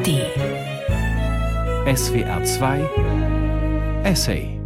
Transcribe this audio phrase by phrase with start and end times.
[0.00, 0.08] ARD
[1.94, 4.58] SWR 2 Essay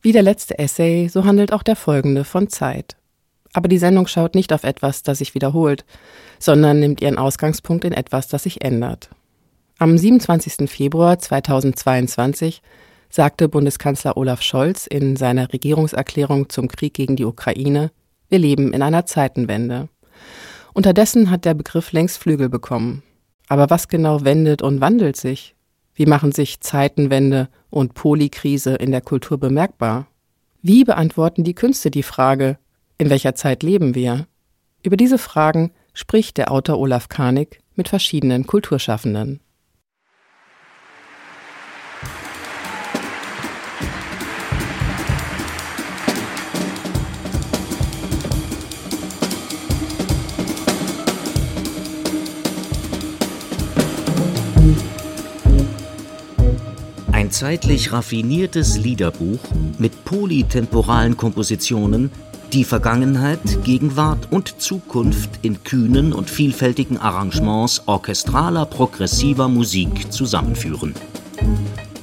[0.00, 2.96] Wie der letzte Essay, so handelt auch der folgende von Zeit.
[3.52, 5.84] Aber die Sendung schaut nicht auf etwas, das sich wiederholt,
[6.40, 9.10] sondern nimmt ihren Ausgangspunkt in etwas, das sich ändert.
[9.78, 10.68] Am 27.
[10.68, 12.62] Februar 2022
[13.08, 17.92] sagte Bundeskanzler Olaf Scholz in seiner Regierungserklärung zum Krieg gegen die Ukraine,
[18.28, 19.88] wir leben in einer Zeitenwende.
[20.74, 23.02] Unterdessen hat der Begriff längst Flügel bekommen.
[23.48, 25.54] Aber was genau wendet und wandelt sich?
[25.94, 30.06] Wie machen sich Zeitenwende und Polykrise in der Kultur bemerkbar?
[30.62, 32.56] Wie beantworten die Künste die Frage,
[32.96, 34.26] in welcher Zeit leben wir?
[34.82, 39.40] Über diese Fragen spricht der Autor Olaf Karnig mit verschiedenen Kulturschaffenden.
[57.32, 59.40] Zeitlich raffiniertes Liederbuch
[59.78, 62.10] mit polytemporalen Kompositionen,
[62.52, 70.94] die Vergangenheit, Gegenwart und Zukunft in kühnen und vielfältigen Arrangements orchestraler progressiver Musik zusammenführen.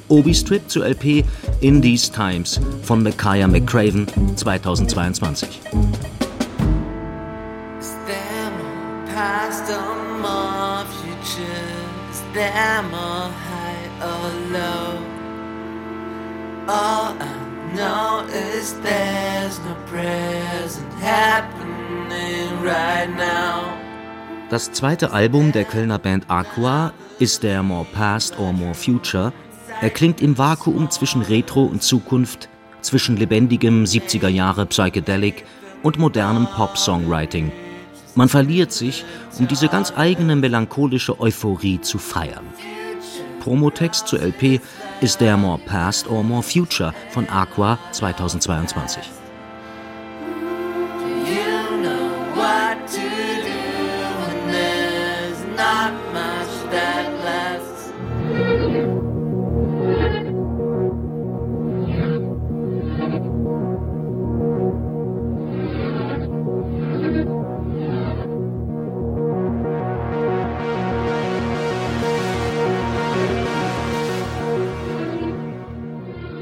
[0.07, 1.23] Obi-Strip zur LP
[1.61, 5.61] In These Times von Micaiah McCraven 2022.
[9.13, 13.69] Past or more futures, there more high
[14.01, 14.98] or low.
[16.69, 23.63] All I know is there's no present happening right now.
[24.51, 29.33] Das zweite Album der Kölner Band Aqua, Is There More Past or More Future,
[29.81, 32.49] erklingt im Vakuum zwischen Retro und Zukunft,
[32.81, 35.45] zwischen lebendigem 70er Jahre Psychedelic
[35.81, 37.51] und modernem Pop-Songwriting–
[38.15, 39.05] man verliert sich,
[39.37, 42.45] um diese ganz eigene melancholische Euphorie zu feiern.
[43.39, 44.59] Promotext zur LP
[45.01, 49.03] ist der More Past or More Future von Aqua 2022.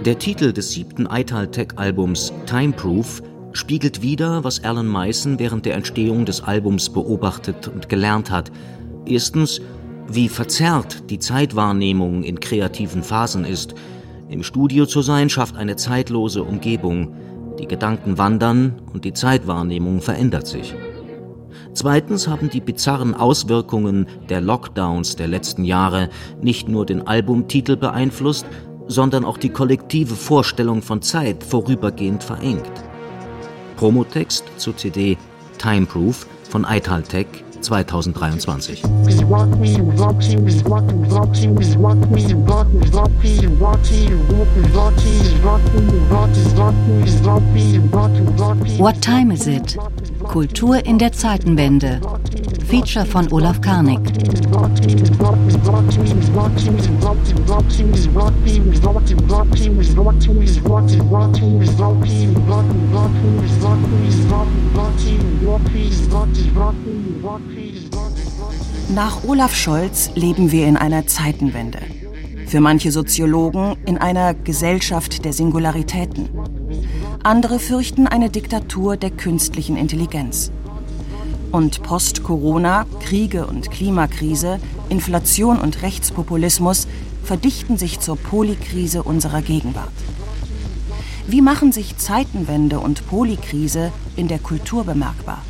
[0.07, 6.41] Der Titel des siebten Italtech-Albums Timeproof spiegelt wider, was Alan Meissen während der Entstehung des
[6.41, 8.49] Albums beobachtet und gelernt hat.
[9.05, 9.59] Erstens,
[10.07, 13.75] wie verzerrt die Zeitwahrnehmung in kreativen Phasen ist.
[14.29, 17.13] Im Studio zu sein schafft eine zeitlose Umgebung.
[17.59, 20.73] Die Gedanken wandern und die Zeitwahrnehmung verändert sich.
[21.73, 26.07] Zweitens haben die bizarren Auswirkungen der Lockdowns der letzten Jahre
[26.41, 28.45] nicht nur den Albumtitel beeinflusst,
[28.87, 32.71] sondern auch die kollektive Vorstellung von Zeit vorübergehend verengt.
[33.75, 35.17] Promotext zur CD
[35.57, 37.27] Timeproof von Italtech
[37.61, 38.83] 2023.
[48.79, 49.77] What time is it?
[50.23, 51.99] Kultur in der Zeitenwende.
[52.69, 53.99] Feature von Olaf Karnig.
[68.93, 71.79] Nach Olaf Scholz leben wir in einer Zeitenwende.
[72.47, 76.27] Für manche Soziologen in einer Gesellschaft der Singularitäten.
[77.23, 80.51] Andere fürchten eine Diktatur der künstlichen Intelligenz.
[81.51, 84.59] Und Post-Corona, Kriege und Klimakrise,
[84.89, 86.87] Inflation und Rechtspopulismus
[87.23, 89.91] verdichten sich zur Polykrise unserer Gegenwart.
[91.27, 95.41] Wie machen sich Zeitenwende und Polykrise in der Kultur bemerkbar?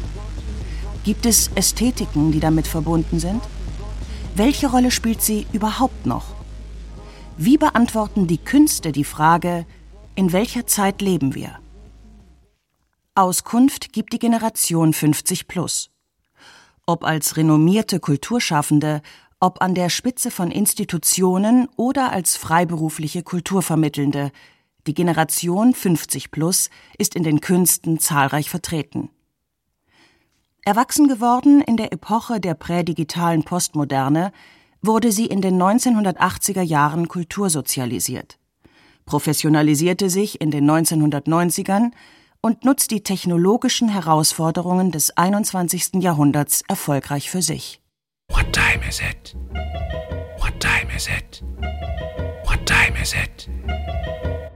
[1.04, 3.42] Gibt es Ästhetiken, die damit verbunden sind?
[4.36, 6.26] Welche Rolle spielt sie überhaupt noch?
[7.38, 9.66] Wie beantworten die Künste die Frage,
[10.16, 11.52] in welcher Zeit leben wir?
[13.18, 15.90] Auskunft gibt die Generation 50 plus.
[16.86, 19.02] Ob als renommierte Kulturschaffende,
[19.40, 24.32] ob an der Spitze von Institutionen oder als freiberufliche Kulturvermittelnde,
[24.86, 26.70] die Generation 50 plus
[27.00, 29.10] ist in den Künsten zahlreich vertreten.
[30.64, 34.32] Erwachsen geworden in der Epoche der prädigitalen Postmoderne,
[34.84, 38.38] wurde sie in den 1980er Jahren kultursozialisiert,
[39.08, 41.94] professionalisierte sich in den 1990ern
[42.42, 46.02] und nutzt die technologischen Herausforderungen des 21.
[46.02, 47.82] Jahrhunderts erfolgreich für sich.
[48.30, 49.36] What time is it?
[50.40, 51.44] What time is it?
[52.46, 53.50] What time is it?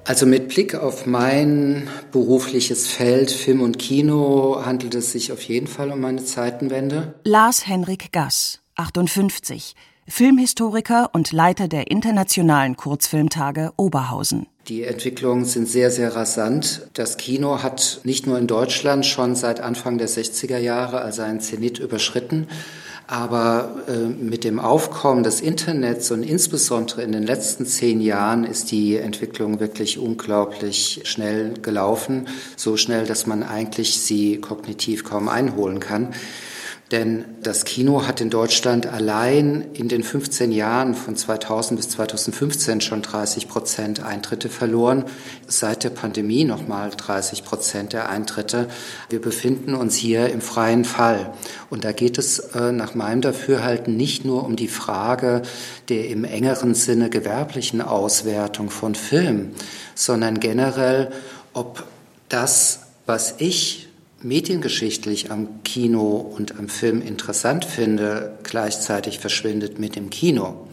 [0.05, 5.67] Also mit Blick auf mein berufliches Feld Film und Kino handelt es sich auf jeden
[5.67, 7.15] Fall um eine Zeitenwende.
[7.23, 9.75] Lars Henrik Gass, 58,
[10.07, 14.47] Filmhistoriker und Leiter der internationalen Kurzfilmtage Oberhausen.
[14.67, 16.87] Die Entwicklungen sind sehr, sehr rasant.
[16.93, 21.39] Das Kino hat nicht nur in Deutschland schon seit Anfang der 60er Jahre also einen
[21.39, 22.47] Zenit überschritten,
[23.07, 28.71] aber äh, mit dem Aufkommen des Internets und insbesondere in den letzten zehn Jahren ist
[28.71, 32.27] die Entwicklung wirklich unglaublich schnell gelaufen.
[32.55, 36.13] So schnell, dass man eigentlich sie kognitiv kaum einholen kann.
[36.91, 42.81] Denn das Kino hat in Deutschland allein in den 15 Jahren von 2000 bis 2015
[42.81, 45.05] schon 30 Prozent Eintritte verloren.
[45.47, 48.67] Seit der Pandemie nochmal 30 Prozent der Eintritte.
[49.09, 51.33] Wir befinden uns hier im freien Fall.
[51.69, 55.43] Und da geht es äh, nach meinem Dafürhalten nicht nur um die Frage
[55.87, 59.51] der im engeren Sinne gewerblichen Auswertung von Film,
[59.95, 61.11] sondern generell,
[61.53, 61.85] ob
[62.27, 63.90] das, was ich
[64.23, 70.67] mediengeschichtlich am Kino und am Film interessant finde, gleichzeitig verschwindet mit dem Kino.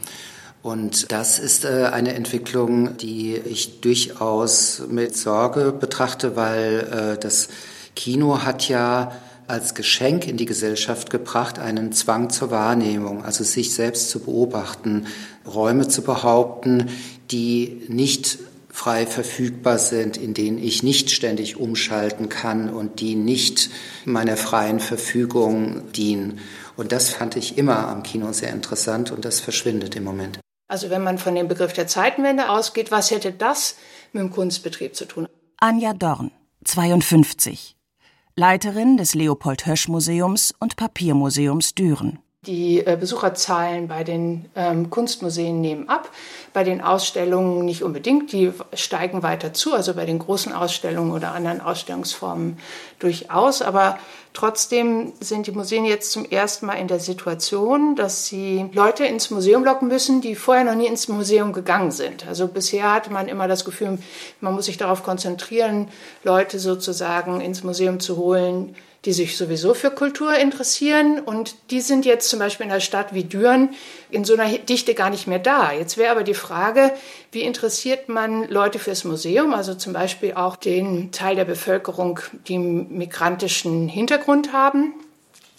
[0.62, 7.48] Und das ist äh, eine Entwicklung, die ich durchaus mit Sorge betrachte, weil äh, das
[7.94, 9.12] Kino hat ja
[9.46, 15.06] als Geschenk in die Gesellschaft gebracht einen Zwang zur Wahrnehmung, also sich selbst zu beobachten,
[15.46, 16.90] Räume zu behaupten,
[17.30, 18.38] die nicht
[18.78, 23.70] frei verfügbar sind, in denen ich nicht ständig umschalten kann und die nicht
[24.04, 26.38] meiner freien Verfügung dienen.
[26.76, 30.38] Und das fand ich immer am Kino sehr interessant und das verschwindet im Moment.
[30.68, 33.74] Also wenn man von dem Begriff der Zeitenwende ausgeht, was hätte das
[34.12, 35.26] mit dem Kunstbetrieb zu tun?
[35.56, 36.30] Anja Dorn,
[36.64, 37.74] 52,
[38.36, 42.20] Leiterin des Leopold Hösch Museums und Papiermuseums Düren.
[42.48, 46.08] Die äh, Besucherzahlen bei den ähm, Kunstmuseen nehmen ab,
[46.54, 51.32] bei den Ausstellungen nicht unbedingt, die steigen weiter zu, also bei den großen Ausstellungen oder
[51.32, 52.58] anderen Ausstellungsformen
[53.00, 53.60] durchaus.
[53.60, 53.98] Aber
[54.32, 59.30] trotzdem sind die Museen jetzt zum ersten Mal in der Situation, dass sie Leute ins
[59.30, 62.26] Museum locken müssen, die vorher noch nie ins Museum gegangen sind.
[62.26, 63.98] Also bisher hatte man immer das Gefühl,
[64.40, 65.88] man muss sich darauf konzentrieren,
[66.24, 68.74] Leute sozusagen ins Museum zu holen,
[69.04, 73.14] die sich sowieso für Kultur interessieren und die sind jetzt zum Beispiel in einer Stadt
[73.14, 73.70] wie Düren
[74.10, 75.72] in so einer Dichte gar nicht mehr da.
[75.72, 76.92] Jetzt wäre aber die Frage,
[77.30, 82.18] wie interessiert man Leute fürs Museum, also zum Beispiel auch den Teil der Bevölkerung,
[82.48, 84.94] die migrantischen Hintergrund haben,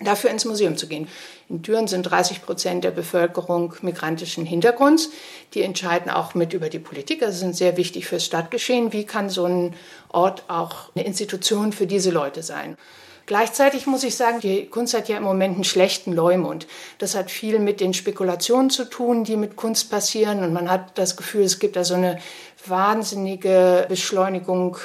[0.01, 1.07] dafür ins Museum zu gehen.
[1.47, 5.09] In Düren sind 30 Prozent der Bevölkerung migrantischen Hintergrunds.
[5.53, 8.93] Die entscheiden auch mit über die Politik, also sind sehr wichtig fürs Stadtgeschehen.
[8.93, 9.73] Wie kann so ein
[10.09, 12.77] Ort auch eine Institution für diese Leute sein?
[13.29, 16.65] Gleichzeitig muss ich sagen, die Kunst hat ja im Moment einen schlechten Leumund.
[16.97, 20.43] Das hat viel mit den Spekulationen zu tun, die mit Kunst passieren.
[20.43, 22.17] Und man hat das Gefühl, es gibt da so eine
[22.65, 24.77] wahnsinnige Beschleunigung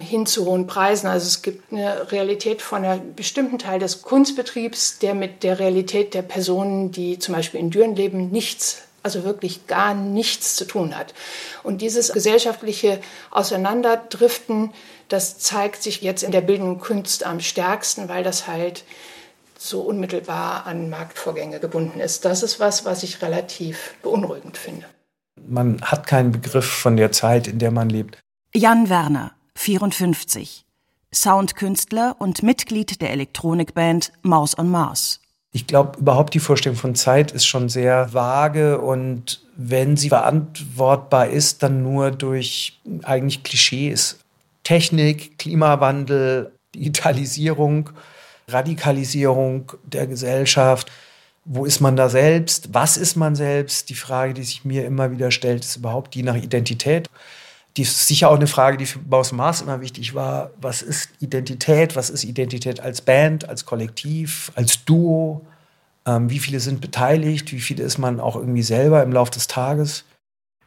[0.00, 1.06] hin zu hohen Preisen.
[1.06, 6.12] Also es gibt eine Realität von einem bestimmten Teil des Kunstbetriebs, der mit der Realität
[6.12, 10.98] der Personen, die zum Beispiel in Düren leben, nichts also wirklich gar nichts zu tun
[10.98, 11.14] hat.
[11.62, 12.98] Und dieses gesellschaftliche
[13.30, 14.72] Auseinanderdriften,
[15.08, 18.84] das zeigt sich jetzt in der bildenden Kunst am stärksten, weil das halt
[19.58, 22.24] so unmittelbar an Marktvorgänge gebunden ist.
[22.24, 24.86] Das ist was, was ich relativ beunruhigend finde.
[25.46, 28.18] Man hat keinen Begriff von der Zeit, in der man lebt.
[28.54, 30.64] Jan Werner, 54,
[31.12, 35.20] Soundkünstler und Mitglied der Elektronikband Maus on Mars.
[35.52, 41.28] Ich glaube, überhaupt die Vorstellung von Zeit ist schon sehr vage und wenn sie beantwortbar
[41.28, 44.18] ist, dann nur durch eigentlich Klischees.
[44.66, 47.90] Technik, Klimawandel, Digitalisierung,
[48.48, 50.90] Radikalisierung der Gesellschaft.
[51.44, 52.74] Wo ist man da selbst?
[52.74, 53.90] Was ist man selbst?
[53.90, 57.08] Die Frage, die sich mir immer wieder stellt, ist überhaupt die nach Identität.
[57.76, 60.50] Die ist sicher auch eine Frage, die für Baus Maas immer wichtig war.
[60.60, 61.94] Was ist Identität?
[61.94, 65.46] Was ist Identität als Band, als Kollektiv, als Duo?
[66.06, 67.52] Ähm, wie viele sind beteiligt?
[67.52, 70.04] Wie viele ist man auch irgendwie selber im Laufe des Tages?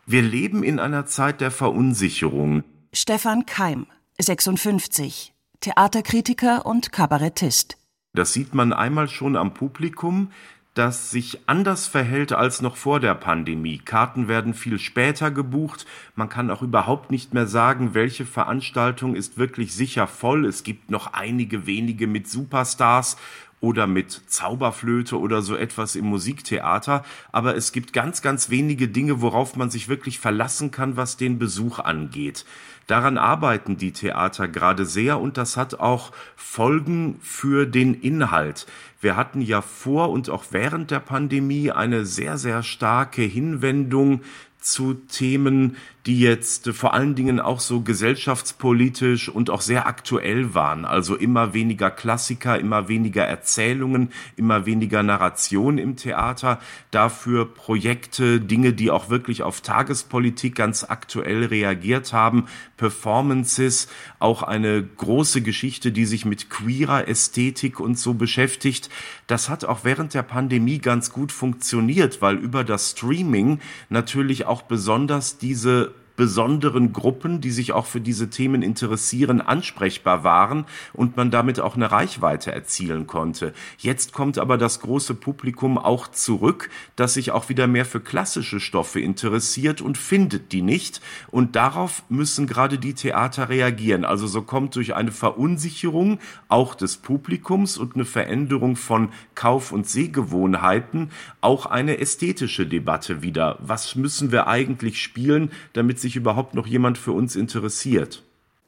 [0.05, 2.63] Wir leben in einer Zeit der Verunsicherung.
[2.91, 3.85] Stefan Keim,
[4.19, 7.77] 56, Theaterkritiker und Kabarettist.
[8.13, 10.31] Das sieht man einmal schon am Publikum,
[10.73, 13.77] das sich anders verhält als noch vor der Pandemie.
[13.77, 15.85] Karten werden viel später gebucht.
[16.15, 20.47] Man kann auch überhaupt nicht mehr sagen, welche Veranstaltung ist wirklich sicher voll.
[20.47, 23.17] Es gibt noch einige wenige mit Superstars
[23.61, 29.21] oder mit Zauberflöte oder so etwas im Musiktheater, aber es gibt ganz, ganz wenige Dinge,
[29.21, 32.45] worauf man sich wirklich verlassen kann, was den Besuch angeht.
[32.89, 38.65] Daran arbeiten die Theater gerade sehr und das hat auch Folgen für den Inhalt.
[38.99, 44.21] Wir hatten ja vor und auch während der Pandemie eine sehr, sehr starke Hinwendung
[44.59, 45.77] zu Themen,
[46.09, 50.83] die jetzt vor allen Dingen auch so gesellschaftspolitisch und auch sehr aktuell waren.
[50.83, 56.61] Also immer weniger Klassiker, immer weniger Erzählungen, immer weniger Narration im Theater.
[56.89, 63.87] Dafür Projekte, Dinge, die auch wirklich auf Tagespolitik ganz aktuell reagiert haben, Performances,
[64.17, 68.89] auch eine große Geschichte, die sich mit queerer Ästhetik und so beschäftigt.
[69.27, 74.63] Das hat auch während der Pandemie ganz gut funktioniert, weil über das Streaming natürlich auch
[74.63, 81.31] besonders diese besonderen Gruppen, die sich auch für diese Themen interessieren, ansprechbar waren und man
[81.31, 83.53] damit auch eine Reichweite erzielen konnte.
[83.77, 88.59] Jetzt kommt aber das große Publikum auch zurück, das sich auch wieder mehr für klassische
[88.59, 90.99] Stoffe interessiert und findet die nicht.
[91.31, 94.03] Und darauf müssen gerade die Theater reagieren.
[94.03, 99.87] Also so kommt durch eine Verunsicherung auch des Publikums und eine Veränderung von Kauf- und
[99.87, 103.57] Sehgewohnheiten auch eine ästhetische Debatte wieder.
[103.61, 108.23] Was müssen wir eigentlich spielen, damit sich sich überhaupt noch jemand für uns interessiert?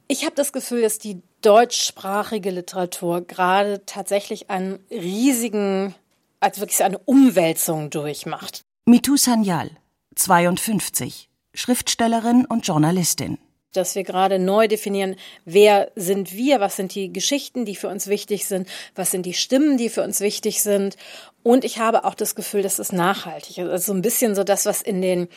[0.08, 5.96] Ich habe das Gefühl, dass die deutschsprachige Literatur gerade tatsächlich einen riesigen,
[6.40, 8.62] also wirklich eine Umwälzung durchmacht.
[8.86, 9.72] Mitu Sanyal,
[10.16, 13.38] 52, Schriftstellerin und Journalistin
[13.74, 18.08] dass wir gerade neu definieren, wer sind wir, was sind die Geschichten, die für uns
[18.08, 20.98] wichtig sind, was sind die Stimmen, die für uns wichtig sind.
[21.42, 23.70] Und ich habe auch das Gefühl, dass es nachhaltig ist.
[23.70, 25.30] Also so ein bisschen so das, was in den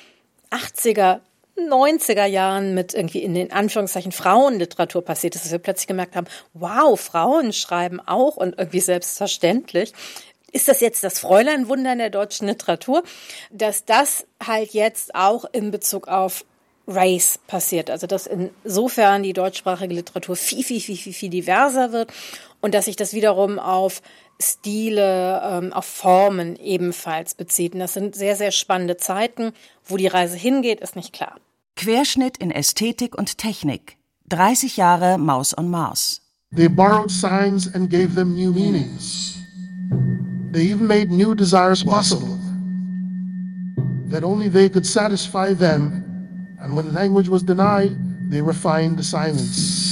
[0.51, 1.21] 80er
[1.57, 6.27] 90er Jahren mit irgendwie in den Anführungszeichen Frauenliteratur passiert ist, dass wir plötzlich gemerkt haben,
[6.53, 9.93] wow, Frauen schreiben auch und irgendwie selbstverständlich.
[10.53, 13.03] Ist das jetzt das Fräuleinwunder in der deutschen Literatur,
[13.51, 16.45] dass das halt jetzt auch in Bezug auf
[16.87, 17.91] Race passiert.
[17.91, 22.13] Also dass insofern die deutschsprachige Literatur viel, viel, viel, viel, viel diverser wird
[22.61, 24.03] und dass sich das wiederum auf
[24.41, 27.75] Stile, ähm, auf Formen ebenfalls bezieht.
[27.75, 29.53] Und das sind sehr, sehr spannende Zeiten.
[29.85, 31.37] Wo die Reise hingeht, ist nicht klar.
[31.77, 33.97] Querschnitt in Ästhetik und Technik.
[34.29, 36.21] 30 Jahre Maus on Mars.
[36.55, 39.37] They borrowed signs and gave them new meanings.
[40.53, 42.39] They even made new desires possible
[44.09, 46.05] that only they could satisfy them.
[46.61, 47.97] And when language was denied,
[48.31, 49.83] they refined the silence.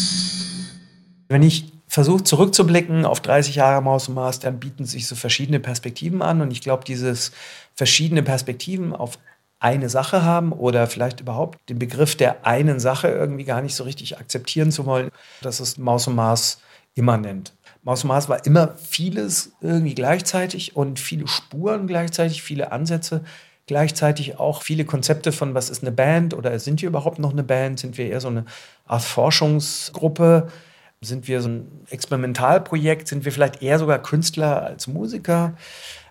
[1.28, 5.60] Wenn ich versuche zurückzublicken auf 30 Jahre Maus und Mars, dann bieten sich so verschiedene
[5.60, 6.40] Perspektiven an.
[6.40, 7.32] Und ich glaube, dieses
[7.74, 9.18] verschiedene Perspektiven auf
[9.60, 13.84] eine Sache haben oder vielleicht überhaupt den Begriff der einen Sache irgendwie gar nicht so
[13.84, 15.10] richtig akzeptieren zu wollen.
[15.42, 16.62] Das ist Maus und Mars
[16.94, 17.52] immanent.
[17.82, 23.22] Maus und Mars war immer vieles irgendwie gleichzeitig und viele Spuren gleichzeitig, viele Ansätze
[23.66, 27.44] gleichzeitig auch viele Konzepte von, was ist eine Band oder sind wir überhaupt noch eine
[27.44, 27.78] Band?
[27.78, 28.46] Sind wir eher so eine
[28.86, 30.48] Art Forschungsgruppe?
[31.02, 33.08] Sind wir so ein Experimentalprojekt?
[33.08, 35.54] Sind wir vielleicht eher sogar Künstler als Musiker?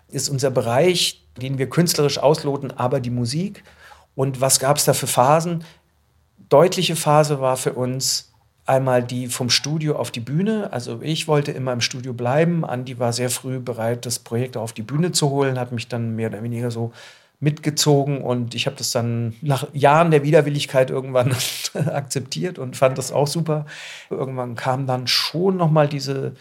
[0.08, 3.64] Ist unser Bereich den wir künstlerisch ausloten, aber die Musik.
[4.14, 5.64] Und was gab es da für Phasen?
[6.48, 8.32] Deutliche Phase war für uns
[8.66, 10.72] einmal die vom Studio auf die Bühne.
[10.72, 12.64] Also ich wollte immer im Studio bleiben.
[12.64, 16.14] Andi war sehr früh bereit, das Projekt auf die Bühne zu holen, hat mich dann
[16.14, 16.92] mehr oder weniger so
[17.42, 21.34] mitgezogen und ich habe das dann nach Jahren der Widerwilligkeit irgendwann
[21.74, 23.66] akzeptiert und fand das auch super.
[24.10, 26.34] Irgendwann kam dann schon noch mal diese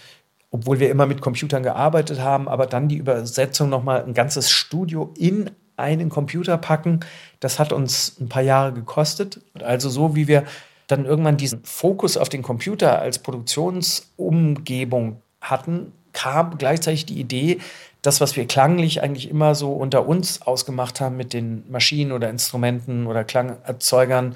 [0.54, 5.14] obwohl wir immer mit Computern gearbeitet haben, aber dann die Übersetzung nochmal ein ganzes Studio
[5.18, 7.00] in einen Computer packen,
[7.40, 9.40] das hat uns ein paar Jahre gekostet.
[9.64, 10.44] Also so wie wir
[10.88, 17.60] dann irgendwann diesen Fokus auf den Computer als Produktionsumgebung hatten, kam gleichzeitig die Idee,
[18.02, 22.30] das, was wir klanglich eigentlich immer so unter uns ausgemacht haben mit den Maschinen oder
[22.30, 24.36] Instrumenten oder Klangerzeugern,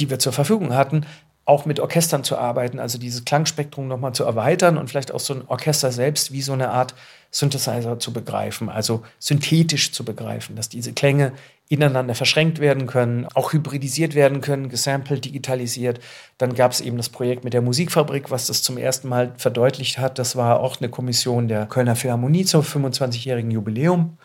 [0.00, 1.04] die wir zur Verfügung hatten,
[1.44, 5.34] auch mit Orchestern zu arbeiten, also dieses Klangspektrum nochmal zu erweitern und vielleicht auch so
[5.34, 6.94] ein Orchester selbst wie so eine Art
[7.30, 11.32] Synthesizer zu begreifen, also synthetisch zu begreifen, dass diese Klänge
[11.68, 16.00] ineinander verschränkt werden können, auch hybridisiert werden können, gesampelt, digitalisiert.
[16.38, 19.98] Dann gab es eben das Projekt mit der Musikfabrik, was das zum ersten Mal verdeutlicht
[19.98, 20.18] hat.
[20.18, 24.18] Das war auch eine Kommission der Kölner Philharmonie zum 25-jährigen Jubiläum.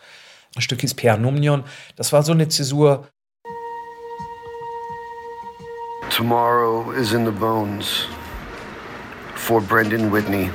[0.54, 1.64] Ein Stück hieß Per Numnion.
[1.96, 3.08] Das war so eine Zäsur,
[6.10, 8.06] Tomorrow is in the bones
[9.36, 10.50] for Brendan Whitney.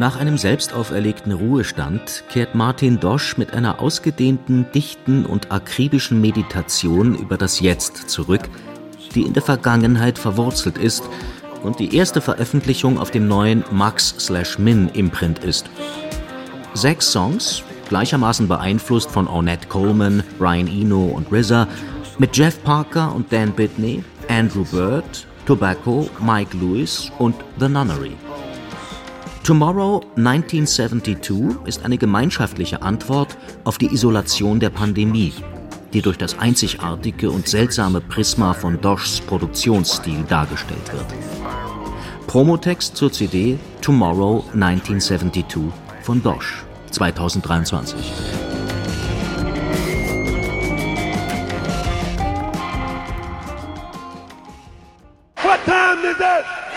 [0.00, 7.14] Nach einem selbst auferlegten Ruhestand kehrt Martin Dosch mit einer ausgedehnten, dichten und akribischen Meditation
[7.14, 8.40] über das Jetzt zurück,
[9.14, 11.04] die in der Vergangenheit verwurzelt ist
[11.62, 15.68] und die erste Veröffentlichung auf dem neuen Max-Min-Imprint ist.
[16.72, 21.68] Sechs Songs, gleichermaßen beeinflusst von Ornette Coleman, Ryan Eno und RZA,
[22.16, 28.16] mit Jeff Parker und Dan Bitney, Andrew Bird, Tobacco, Mike Lewis und The Nunnery.
[29.42, 35.32] Tomorrow 1972 ist eine gemeinschaftliche Antwort auf die Isolation der Pandemie,
[35.94, 41.06] die durch das einzigartige und seltsame Prisma von Doshs Produktionsstil dargestellt wird.
[42.26, 45.62] Promotext zur CD Tomorrow 1972
[46.02, 47.98] von Dosh 2023.
[55.42, 56.69] What time is it?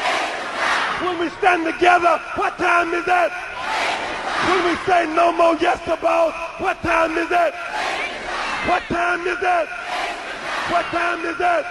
[1.03, 3.31] When we stand together, what time is it?
[4.47, 7.53] When we say no more yes about, what time is it?
[8.69, 9.67] What time is it?
[10.71, 11.65] What time is it?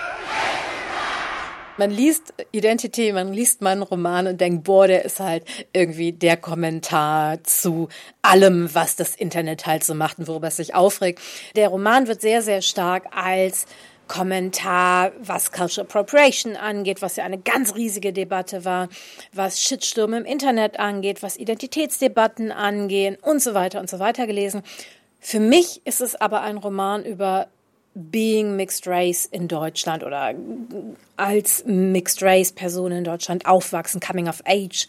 [1.79, 6.37] Man liest Identity, man liest meinen Roman und denkt, boah, der ist halt irgendwie der
[6.37, 7.89] Kommentar zu
[8.21, 11.23] allem, was das Internet halt so macht und worüber es sich aufregt.
[11.57, 13.65] Der Roman wird sehr, sehr stark als
[14.13, 18.91] Kommentar, was Cultural Appropriation angeht, was ja eine ganz riesige Debatte war,
[19.33, 24.65] was Shitsturm im Internet angeht, was Identitätsdebatten angehen und so weiter und so weiter gelesen.
[25.19, 27.49] Für mich ist es aber ein Roman über
[27.95, 30.35] Being Mixed Race in Deutschland oder
[31.17, 34.89] als Mixed Race Person in Deutschland aufwachsen, Coming of Age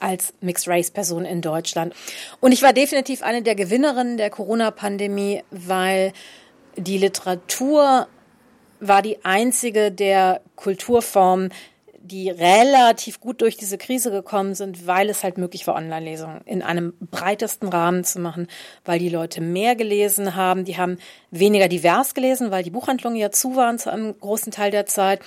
[0.00, 1.94] als Mixed Race Person in Deutschland.
[2.40, 6.12] Und ich war definitiv eine der Gewinnerinnen der Corona-Pandemie, weil
[6.76, 8.08] die Literatur
[8.80, 11.52] war die einzige der Kulturformen,
[12.04, 16.62] die relativ gut durch diese Krise gekommen sind, weil es halt möglich war, Online-Lesungen in
[16.62, 18.46] einem breitesten Rahmen zu machen,
[18.84, 20.66] weil die Leute mehr gelesen haben.
[20.66, 20.98] Die haben
[21.30, 25.20] weniger divers gelesen, weil die Buchhandlungen ja zu waren zu einem großen Teil der Zeit.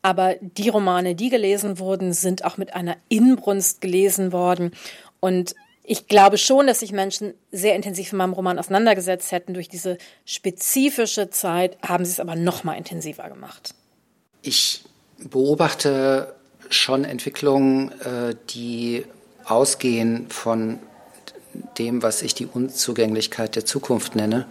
[0.00, 4.72] Aber die Romane, die gelesen wurden, sind auch mit einer Inbrunst gelesen worden.
[5.20, 5.54] Und
[5.84, 9.54] ich glaube schon, dass sich Menschen sehr intensiv mit meinem Roman auseinandergesetzt hätten.
[9.54, 13.74] Durch diese spezifische Zeit haben sie es aber noch mal intensiver gemacht.
[14.42, 14.84] Ich
[15.18, 16.34] beobachte
[16.70, 19.04] schon Entwicklungen, äh, die
[19.44, 20.78] ausgehen von
[21.78, 24.46] dem, was ich die Unzugänglichkeit der Zukunft nenne,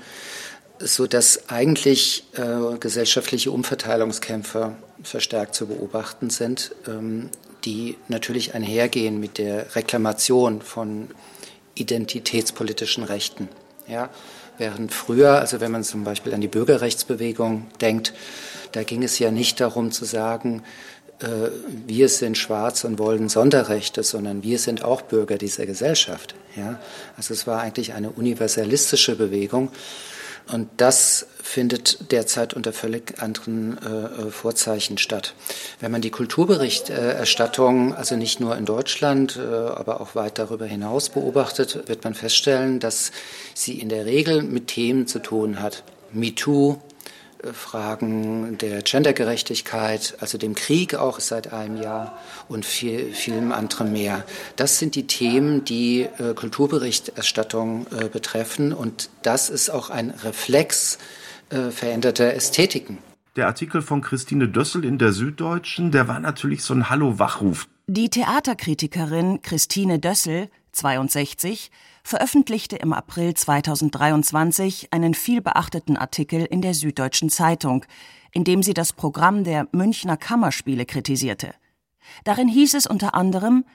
[0.80, 7.30] so dass eigentlich äh, gesellschaftliche Umverteilungskämpfe verstärkt zu beobachten sind, ähm,
[7.66, 11.10] die natürlich einhergehen mit der Reklamation von
[11.76, 13.50] identitätspolitischen Rechten.
[13.88, 14.10] Ja,
[14.58, 18.14] während früher, also wenn man zum Beispiel an die Bürgerrechtsbewegung denkt,
[18.72, 20.64] da ging es ja nicht darum zu sagen,
[21.20, 21.50] äh,
[21.88, 26.36] wir sind schwarz und wollen Sonderrechte, sondern wir sind auch Bürger dieser Gesellschaft.
[26.56, 26.80] Ja?
[27.18, 29.72] Also es war eigentlich eine universalistische Bewegung.
[30.52, 35.34] Und das findet derzeit unter völlig anderen äh, Vorzeichen statt.
[35.80, 41.10] Wenn man die Kulturberichterstattung, also nicht nur in Deutschland, äh, aber auch weit darüber hinaus
[41.10, 43.12] beobachtet, wird man feststellen, dass
[43.54, 45.84] sie in der Regel mit Themen zu tun hat.
[46.14, 46.78] MeToo,
[47.54, 54.24] Fragen der Gendergerechtigkeit, also dem Krieg auch seit einem Jahr und viel, vielem anderem mehr.
[54.56, 61.00] Das sind die Themen, die äh, Kulturberichterstattung äh, betreffen und das ist auch ein Reflex
[61.50, 62.98] äh, veränderter Ästhetiken.
[63.36, 67.68] Der Artikel von Christine Dössel in der Süddeutschen, der war natürlich so ein Hallo-Wachruf.
[67.88, 71.72] Die Theaterkritikerin Christine Dössel, 62,
[72.04, 77.86] veröffentlichte im April 2023 einen vielbeachteten Artikel in der Süddeutschen Zeitung,
[78.32, 81.54] in dem sie das Programm der Münchner Kammerspiele kritisierte.
[82.24, 83.66] Darin hieß es unter anderem,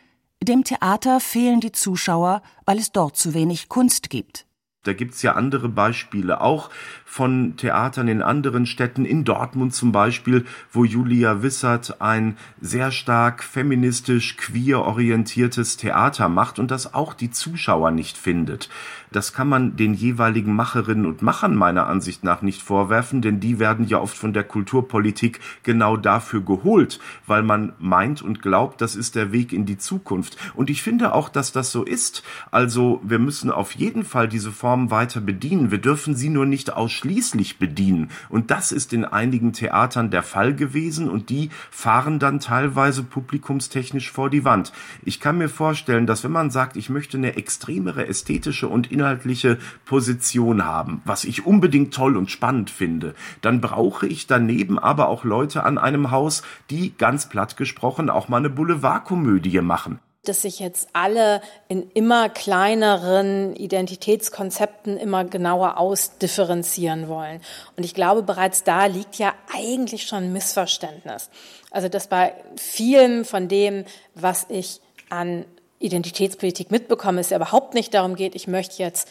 [0.42, 4.46] dem Theater fehlen die Zuschauer, weil es dort zu wenig Kunst gibt.
[4.82, 6.70] Da gibt's ja andere Beispiele auch
[7.08, 13.42] von Theatern in anderen Städten, in Dortmund zum Beispiel, wo Julia Wissert ein sehr stark
[13.42, 18.68] feministisch queer orientiertes Theater macht und das auch die Zuschauer nicht findet.
[19.12, 23.58] Das kann man den jeweiligen Macherinnen und Machern meiner Ansicht nach nicht vorwerfen, denn die
[23.58, 28.96] werden ja oft von der Kulturpolitik genau dafür geholt, weil man meint und glaubt, das
[28.96, 30.36] ist der Weg in die Zukunft.
[30.54, 32.24] Und ich finde auch, dass das so ist.
[32.50, 35.70] Also wir müssen auf jeden Fall diese Form weiter bedienen.
[35.70, 38.11] Wir dürfen sie nur nicht ausschließlich bedienen.
[38.30, 44.11] Und das ist in einigen Theatern der Fall gewesen und die fahren dann teilweise publikumstechnisch
[44.11, 44.72] vor die Wand.
[45.04, 49.59] Ich kann mir vorstellen, dass wenn man sagt, ich möchte eine extremere ästhetische und inhaltliche
[49.85, 55.24] Position haben, was ich unbedingt toll und spannend finde, dann brauche ich daneben aber auch
[55.24, 59.98] Leute an einem Haus, die ganz platt gesprochen auch mal eine Boulevardkomödie machen.
[60.28, 67.40] Dass sich jetzt alle in immer kleineren Identitätskonzepten immer genauer ausdifferenzieren wollen.
[67.76, 71.30] Und ich glaube, bereits da liegt ja eigentlich schon Missverständnis.
[71.70, 73.84] Also, dass bei vielen von dem,
[74.14, 75.44] was ich an
[75.78, 79.08] Identitätspolitik mitbekomme, es ja überhaupt nicht darum geht, ich möchte jetzt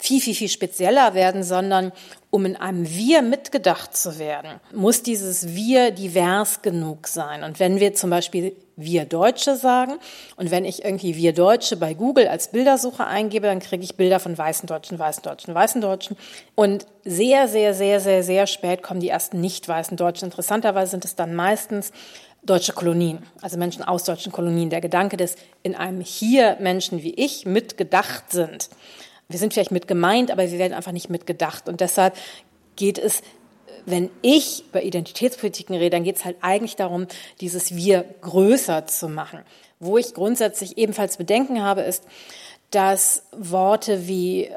[0.00, 1.92] viel, viel, viel spezieller werden, sondern
[2.30, 7.44] um in einem Wir mitgedacht zu werden, muss dieses Wir divers genug sein.
[7.44, 9.98] Und wenn wir zum Beispiel wir Deutsche sagen
[10.36, 14.20] und wenn ich irgendwie wir Deutsche bei Google als Bildersuche eingebe, dann kriege ich Bilder
[14.20, 16.16] von weißen Deutschen, weißen Deutschen, weißen Deutschen.
[16.54, 20.26] Und sehr, sehr, sehr, sehr, sehr spät kommen die ersten nicht weißen Deutschen.
[20.26, 21.92] Interessanterweise sind es dann meistens
[22.42, 24.70] deutsche Kolonien, also Menschen aus deutschen Kolonien.
[24.70, 28.70] Der Gedanke, dass in einem Hier Menschen wie ich mitgedacht sind,
[29.28, 31.68] wir sind vielleicht mit gemeint, aber wir werden einfach nicht mitgedacht.
[31.68, 32.14] Und deshalb
[32.74, 33.22] geht es,
[33.86, 37.06] wenn ich über Identitätspolitiken rede, dann geht es halt eigentlich darum,
[37.40, 39.40] dieses Wir größer zu machen.
[39.78, 42.04] Wo ich grundsätzlich ebenfalls Bedenken habe, ist,
[42.70, 44.50] dass Worte wie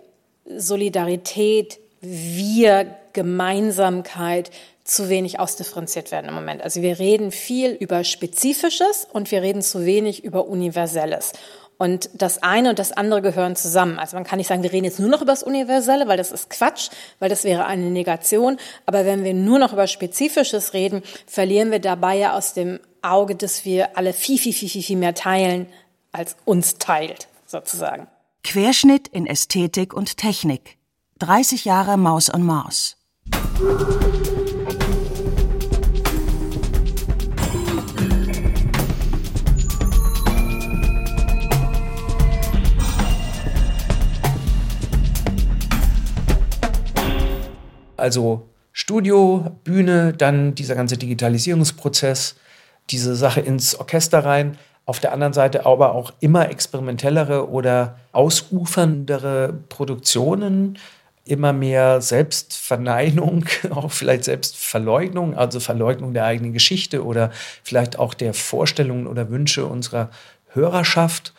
[0.46, 4.52] Solidarität, Wir, Gemeinsamkeit
[4.84, 6.62] zu wenig ausdifferenziert werden im Moment.
[6.62, 11.32] Also wir reden viel über Spezifisches und wir reden zu wenig über Universelles.
[11.84, 14.00] Und das eine und das andere gehören zusammen.
[14.00, 16.32] Also man kann nicht sagen, wir reden jetzt nur noch über das Universelle, weil das
[16.32, 18.56] ist Quatsch, weil das wäre eine Negation.
[18.86, 23.36] Aber wenn wir nur noch über Spezifisches reden, verlieren wir dabei ja aus dem Auge,
[23.36, 25.68] dass wir alle viel, viel, viel, viel, viel mehr teilen,
[26.14, 28.08] als uns teilt, sozusagen.
[28.46, 30.78] Querschnitt in Ästhetik und Technik.
[31.20, 32.96] 30 Jahre Maus on Mars.
[48.04, 52.36] Also Studio, Bühne, dann dieser ganze Digitalisierungsprozess,
[52.90, 54.58] diese Sache ins Orchester rein.
[54.86, 60.78] Auf der anderen Seite aber auch immer experimentellere oder ausuferndere Produktionen,
[61.24, 67.32] immer mehr Selbstverneinung, auch vielleicht Selbstverleugnung, also Verleugnung der eigenen Geschichte oder
[67.64, 70.10] vielleicht auch der Vorstellungen oder Wünsche unserer
[70.50, 71.34] Hörerschaft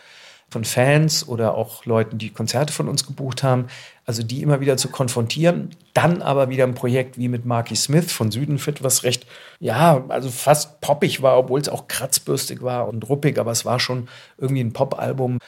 [0.55, 3.67] von Fans oder auch Leuten, die Konzerte von uns gebucht haben,
[4.07, 5.71] also die immer wieder zu konfrontieren.
[5.95, 9.27] Dann aber wieder ein Projekt wie mit Marky Smith von Südenfit, was recht,
[9.59, 13.81] ja, also fast poppig war, obwohl es auch kratzbürstig war und ruppig, aber es war
[13.81, 15.41] schon irgendwie ein Pop-Album.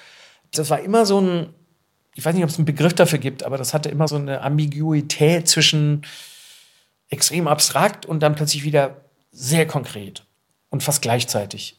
[0.51, 1.55] Das war immer so ein,
[2.17, 4.41] ich weiß nicht, ob es einen Begriff dafür gibt, aber das hatte immer so eine
[4.41, 6.03] Ambiguität zwischen
[7.11, 10.27] extrem abstrakt und dann plötzlich wieder sehr konkret
[10.71, 11.79] und fast gleichzeitig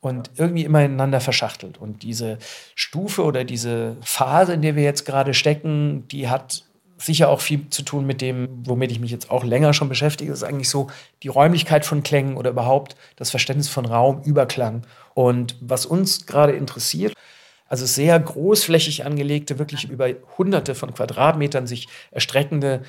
[0.00, 1.78] und irgendwie immer ineinander verschachtelt.
[1.78, 2.38] Und diese
[2.74, 6.64] Stufe oder diese Phase, in der wir jetzt gerade stecken, die hat
[6.98, 10.30] sicher auch viel zu tun mit dem, womit ich mich jetzt auch länger schon beschäftige.
[10.30, 10.88] Das ist eigentlich so
[11.22, 14.82] die Räumlichkeit von Klängen oder überhaupt das Verständnis von Raum, Überklang.
[15.14, 17.14] Und was uns gerade interessiert,
[17.68, 20.08] also sehr großflächig angelegte, wirklich über
[20.38, 22.82] hunderte von Quadratmetern sich erstreckende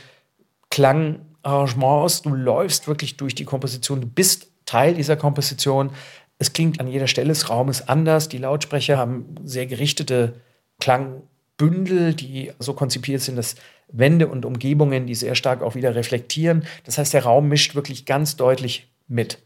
[0.72, 2.22] Klangarrangements.
[2.22, 5.92] Du läufst wirklich durch die Komposition, du bist Teil dieser Komposition.
[6.40, 8.30] Es klingt an jeder Stelle des Raumes anders.
[8.30, 10.36] Die Lautsprecher haben sehr gerichtete
[10.80, 13.56] Klangbündel, die so konzipiert sind, dass
[13.92, 16.66] Wände und Umgebungen, die sehr stark auch wieder reflektieren.
[16.86, 19.40] Das heißt, der Raum mischt wirklich ganz deutlich mit.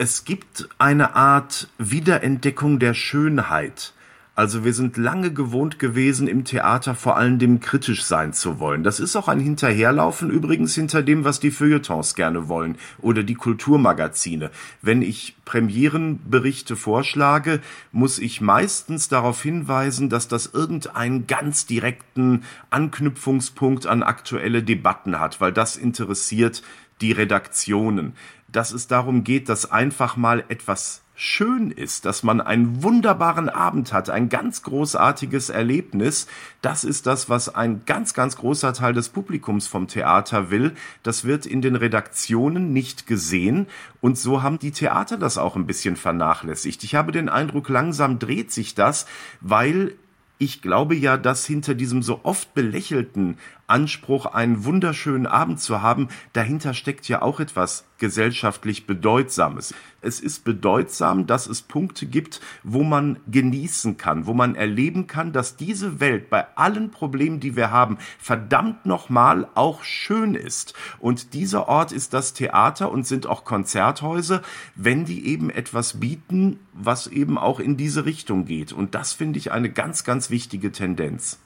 [0.00, 3.94] Es gibt eine Art Wiederentdeckung der Schönheit.
[4.36, 8.84] Also wir sind lange gewohnt gewesen, im Theater vor allem dem kritisch sein zu wollen.
[8.84, 13.34] Das ist auch ein Hinterherlaufen übrigens hinter dem, was die Feuilletons gerne wollen oder die
[13.34, 14.52] Kulturmagazine.
[14.82, 17.58] Wenn ich Premierenberichte vorschlage,
[17.90, 25.40] muss ich meistens darauf hinweisen, dass das irgendeinen ganz direkten Anknüpfungspunkt an aktuelle Debatten hat,
[25.40, 26.62] weil das interessiert
[27.00, 28.14] die Redaktionen
[28.48, 33.92] dass es darum geht, dass einfach mal etwas schön ist, dass man einen wunderbaren Abend
[33.92, 36.28] hat, ein ganz großartiges Erlebnis.
[36.62, 40.76] Das ist das, was ein ganz, ganz großer Teil des Publikums vom Theater will.
[41.02, 43.66] Das wird in den Redaktionen nicht gesehen
[44.00, 46.84] und so haben die Theater das auch ein bisschen vernachlässigt.
[46.84, 49.04] Ich habe den Eindruck, langsam dreht sich das,
[49.40, 49.96] weil
[50.38, 56.08] ich glaube ja, dass hinter diesem so oft belächelten Anspruch, einen wunderschönen Abend zu haben,
[56.32, 59.74] dahinter steckt ja auch etwas gesellschaftlich Bedeutsames.
[60.00, 65.32] Es ist bedeutsam, dass es Punkte gibt, wo man genießen kann, wo man erleben kann,
[65.32, 70.74] dass diese Welt bei allen Problemen, die wir haben, verdammt nochmal auch schön ist.
[71.00, 74.42] Und dieser Ort ist das Theater und sind auch Konzerthäuser,
[74.76, 78.72] wenn die eben etwas bieten, was eben auch in diese Richtung geht.
[78.72, 81.38] Und das finde ich eine ganz, ganz wichtige Tendenz.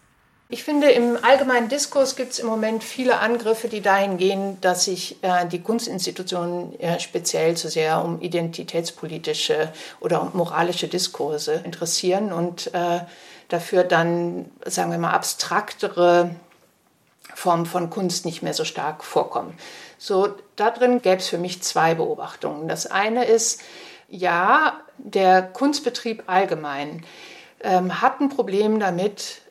[0.52, 4.84] Ich finde, im allgemeinen Diskurs gibt es im Moment viele Angriffe, die dahin gehen, dass
[4.84, 12.66] sich äh, die Kunstinstitutionen äh, speziell zu sehr um identitätspolitische oder moralische Diskurse interessieren und
[12.74, 13.00] äh,
[13.48, 16.34] dafür dann, sagen wir mal, abstraktere
[17.34, 19.56] Formen von Kunst nicht mehr so stark vorkommen.
[19.96, 22.68] So, da drin gäbe es für mich zwei Beobachtungen.
[22.68, 23.62] Das eine ist,
[24.10, 27.06] ja, der Kunstbetrieb allgemein
[27.62, 29.41] ähm, hat ein Problem damit,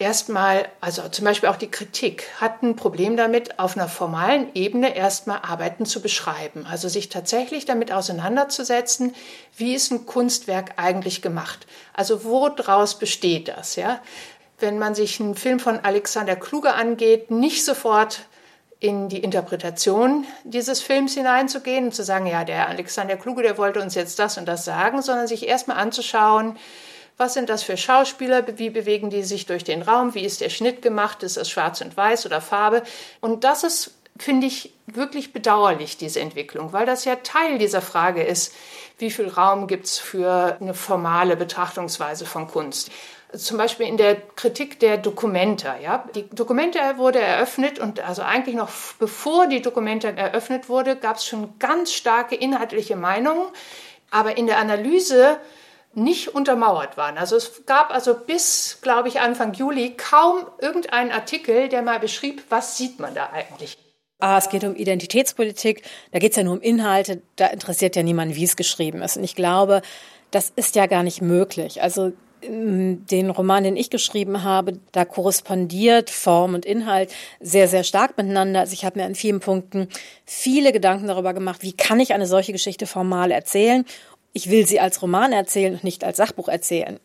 [0.00, 4.96] erstmal, also zum Beispiel auch die Kritik, hat ein Problem damit, auf einer formalen Ebene
[4.96, 6.66] erstmal Arbeiten zu beschreiben.
[6.68, 9.14] Also sich tatsächlich damit auseinanderzusetzen,
[9.56, 11.66] wie ist ein Kunstwerk eigentlich gemacht?
[11.92, 13.76] Also woraus besteht das?
[13.76, 14.00] Ja?
[14.58, 18.22] Wenn man sich einen Film von Alexander Kluge angeht, nicht sofort
[18.80, 23.82] in die Interpretation dieses Films hineinzugehen und zu sagen, ja, der Alexander Kluge, der wollte
[23.82, 26.56] uns jetzt das und das sagen, sondern sich erstmal anzuschauen,
[27.20, 28.44] was sind das für Schauspieler?
[28.58, 30.14] Wie bewegen die sich durch den Raum?
[30.14, 31.22] Wie ist der Schnitt gemacht?
[31.22, 32.82] Ist das schwarz und weiß oder Farbe?
[33.20, 38.22] Und das ist, finde ich, wirklich bedauerlich, diese Entwicklung, weil das ja Teil dieser Frage
[38.22, 38.54] ist,
[38.98, 42.90] wie viel Raum gibt es für eine formale Betrachtungsweise von Kunst
[43.36, 45.76] zum Beispiel in der Kritik der Dokumenta.
[45.78, 46.04] Ja?
[46.14, 51.26] Die Dokumenta wurde eröffnet und also eigentlich noch bevor die Dokumenta eröffnet wurde, gab es
[51.26, 53.46] schon ganz starke inhaltliche Meinungen.
[54.10, 55.38] Aber in der Analyse
[55.94, 57.18] nicht untermauert waren.
[57.18, 62.44] Also es gab also bis, glaube ich, Anfang Juli kaum irgendeinen Artikel, der mal beschrieb,
[62.48, 63.76] was sieht man da eigentlich.
[64.20, 68.02] Ah, es geht um Identitätspolitik, da geht es ja nur um Inhalte, da interessiert ja
[68.02, 69.16] niemand, wie es geschrieben ist.
[69.16, 69.80] Und ich glaube,
[70.30, 71.82] das ist ja gar nicht möglich.
[71.82, 78.16] Also den Roman, den ich geschrieben habe, da korrespondiert Form und Inhalt sehr, sehr stark
[78.16, 78.60] miteinander.
[78.60, 79.88] Also ich habe mir an vielen Punkten
[80.24, 83.84] viele Gedanken darüber gemacht, wie kann ich eine solche Geschichte formal erzählen
[84.32, 87.00] ich will sie als Roman erzählen und nicht als Sachbuch erzählen.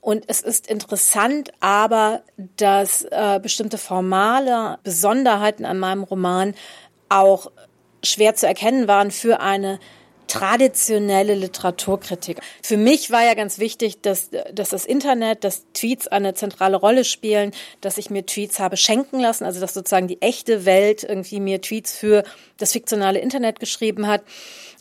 [0.00, 2.22] Und es ist interessant aber,
[2.56, 6.54] dass äh, bestimmte formale Besonderheiten an meinem Roman
[7.08, 7.50] auch
[8.02, 9.78] schwer zu erkennen waren für eine
[10.30, 12.38] traditionelle Literaturkritik.
[12.62, 17.04] Für mich war ja ganz wichtig, dass, dass das Internet, dass Tweets eine zentrale Rolle
[17.04, 21.40] spielen, dass ich mir Tweets habe schenken lassen, also dass sozusagen die echte Welt irgendwie
[21.40, 22.22] mir Tweets für
[22.58, 24.22] das fiktionale Internet geschrieben hat.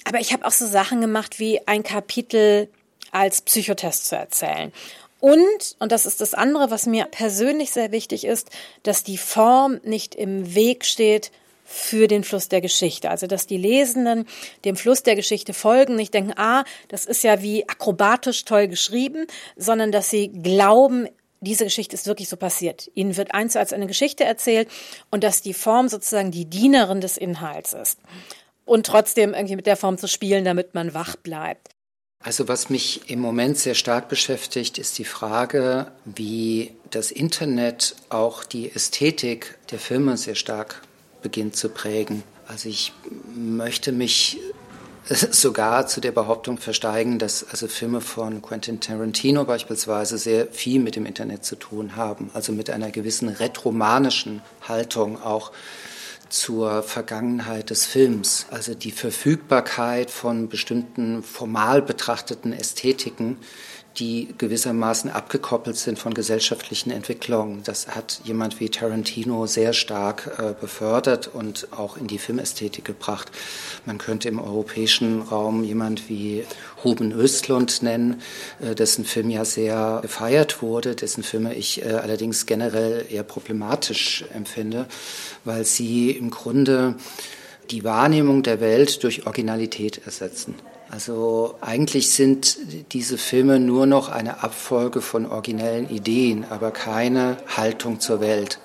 [0.05, 2.69] Aber ich habe auch so Sachen gemacht wie ein Kapitel
[3.11, 4.71] als Psychotest zu erzählen.
[5.19, 8.49] Und, und das ist das andere, was mir persönlich sehr wichtig ist,
[8.83, 11.31] dass die Form nicht im Weg steht
[11.65, 13.11] für den Fluss der Geschichte.
[13.11, 14.25] Also, dass die Lesenden
[14.65, 19.27] dem Fluss der Geschichte folgen, nicht denken, ah, das ist ja wie akrobatisch toll geschrieben,
[19.55, 21.07] sondern dass sie glauben,
[21.41, 22.89] diese Geschichte ist wirklich so passiert.
[22.95, 24.69] Ihnen wird eins als eine Geschichte erzählt
[25.11, 27.99] und dass die Form sozusagen die Dienerin des Inhalts ist
[28.69, 31.69] und trotzdem irgendwie mit der Form zu spielen, damit man wach bleibt.
[32.21, 38.43] Also was mich im Moment sehr stark beschäftigt, ist die Frage, wie das Internet auch
[38.43, 40.81] die Ästhetik der Filme sehr stark
[41.21, 42.23] beginnt zu prägen.
[42.45, 42.91] Also ich
[43.33, 44.37] möchte mich
[45.31, 50.97] sogar zu der Behauptung versteigen, dass also Filme von Quentin Tarantino beispielsweise sehr viel mit
[50.97, 55.53] dem Internet zu tun haben, also mit einer gewissen retromanischen Haltung auch
[56.29, 58.45] zur Vergangenheit des Films.
[58.51, 63.37] Also die Verfügbarkeit von bestimmten formal betrachteten Ästhetiken,
[63.97, 67.63] die gewissermaßen abgekoppelt sind von gesellschaftlichen Entwicklungen.
[67.63, 73.31] Das hat jemand wie Tarantino sehr stark äh, befördert und auch in die Filmästhetik gebracht.
[73.85, 76.45] Man könnte im europäischen Raum jemand wie
[76.85, 78.21] Ruben Östlund nennen,
[78.61, 84.23] äh, dessen Film ja sehr gefeiert wurde, dessen Filme ich äh, allerdings generell eher problematisch
[84.33, 84.85] empfinde,
[85.43, 86.95] weil sie im Grunde
[87.71, 90.55] die Wahrnehmung der Welt durch Originalität ersetzen.
[90.91, 92.57] Also eigentlich sind
[92.93, 98.59] diese Filme nur noch eine Abfolge von originellen Ideen, aber keine Haltung zur Welt.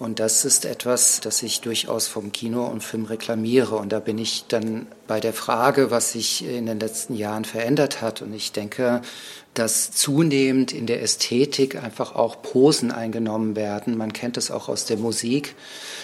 [0.00, 3.76] Und das ist etwas, das ich durchaus vom Kino und Film reklamiere.
[3.76, 8.00] Und da bin ich dann bei der Frage, was sich in den letzten Jahren verändert
[8.00, 8.22] hat.
[8.22, 9.02] Und ich denke,
[9.52, 13.98] dass zunehmend in der Ästhetik einfach auch Posen eingenommen werden.
[13.98, 15.54] Man kennt es auch aus der Musik.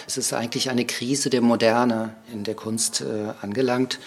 [0.05, 3.97] Es ist eigentlich eine Krise der Moderne in der Kunst äh, angelangt.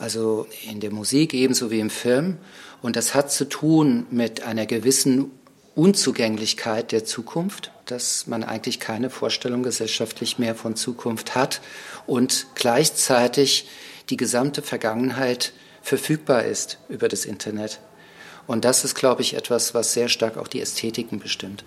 [0.00, 2.38] Also in der Musik ebenso wie im Film.
[2.80, 5.30] Und das hat zu tun mit einer gewissen
[5.74, 11.60] Unzugänglichkeit der Zukunft, dass man eigentlich keine Vorstellung gesellschaftlich mehr von Zukunft hat
[12.06, 13.68] und gleichzeitig
[14.08, 17.80] die gesamte Vergangenheit verfügbar ist über das Internet.
[18.46, 21.62] Und das ist, glaube ich, etwas, was sehr stark auch die Ästhetiken bestimmt.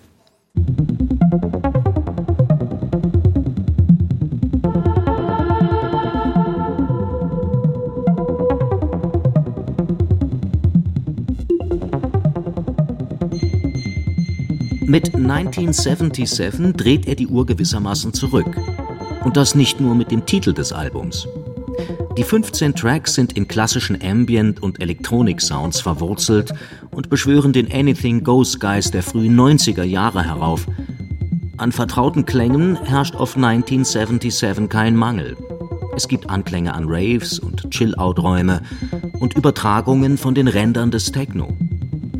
[14.94, 18.56] Mit 1977 dreht er die Uhr gewissermaßen zurück.
[19.24, 21.26] Und das nicht nur mit dem Titel des Albums.
[22.16, 26.54] Die 15 Tracks sind in klassischen Ambient- und Elektronik-Sounds verwurzelt
[26.92, 30.64] und beschwören den Anything Goes Geist der frühen 90er Jahre herauf.
[31.56, 35.36] An vertrauten Klängen herrscht auf 1977 kein Mangel.
[35.96, 38.62] Es gibt Anklänge an Raves und Chill-Out-Räume
[39.18, 41.48] und Übertragungen von den Rändern des Techno.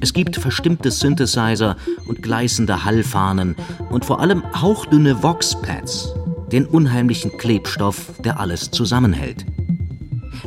[0.00, 1.76] Es gibt verstimmte Synthesizer
[2.07, 3.57] und gleißende Hallfahnen
[3.90, 6.14] und vor allem hauchdünne Vox-Pads,
[6.52, 9.46] den unheimlichen Klebstoff, der alles zusammenhält.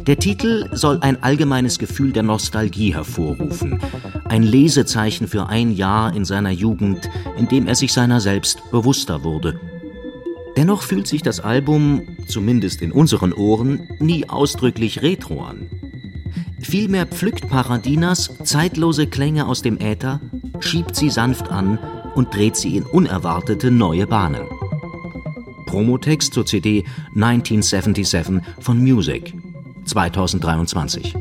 [0.06, 3.80] Der Titel soll ein allgemeines Gefühl der Nostalgie hervorrufen,
[4.26, 9.24] ein Lesezeichen für ein Jahr in seiner Jugend, in dem er sich seiner selbst bewusster
[9.24, 9.60] wurde.
[10.56, 15.70] Dennoch fühlt sich das Album, zumindest in unseren Ohren, nie ausdrücklich retro an.
[16.70, 20.20] Vielmehr pflückt Paradinas zeitlose Klänge aus dem Äther,
[20.60, 21.80] schiebt sie sanft an
[22.14, 24.42] und dreht sie in unerwartete neue Bahnen.
[25.66, 26.84] Promotext zur CD
[27.16, 29.34] 1977 von Music
[29.86, 31.16] 2023.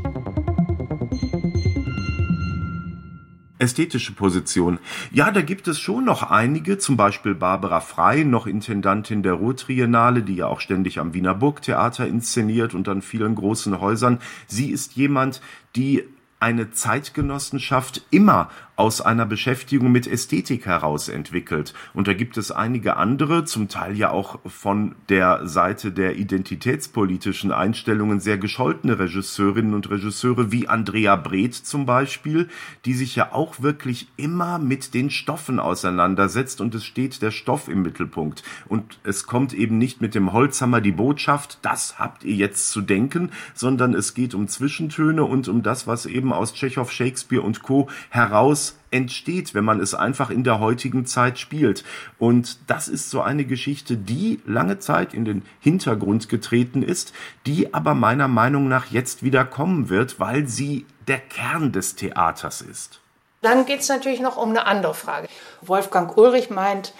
[3.66, 4.78] Ästhetische Position.
[5.10, 10.22] Ja, da gibt es schon noch einige, zum Beispiel Barbara Frei, noch Intendantin der Ruhrtriennale,
[10.22, 14.20] die ja auch ständig am Wiener Burgtheater inszeniert und an vielen großen Häusern.
[14.46, 15.40] Sie ist jemand,
[15.74, 16.04] die
[16.38, 21.72] eine Zeitgenossenschaft immer aus einer Beschäftigung mit Ästhetik heraus entwickelt.
[21.94, 27.52] Und da gibt es einige andere, zum Teil ja auch von der Seite der identitätspolitischen
[27.52, 32.48] Einstellungen sehr gescholtene Regisseurinnen und Regisseure wie Andrea Breth zum Beispiel,
[32.84, 37.68] die sich ja auch wirklich immer mit den Stoffen auseinandersetzt und es steht der Stoff
[37.68, 38.42] im Mittelpunkt.
[38.66, 42.82] Und es kommt eben nicht mit dem Holzhammer die Botschaft, das habt ihr jetzt zu
[42.82, 47.62] denken, sondern es geht um Zwischentöne und um das, was eben aus Tschechow, Shakespeare und
[47.62, 47.88] Co.
[48.10, 51.84] heraus entsteht, wenn man es einfach in der heutigen Zeit spielt.
[52.18, 57.12] Und das ist so eine Geschichte, die lange Zeit in den Hintergrund getreten ist,
[57.46, 62.62] die aber meiner Meinung nach jetzt wieder kommen wird, weil sie der Kern des Theaters
[62.62, 63.00] ist.
[63.42, 65.28] Dann geht es natürlich noch um eine andere Frage.
[65.62, 66.92] Wolfgang Ulrich meint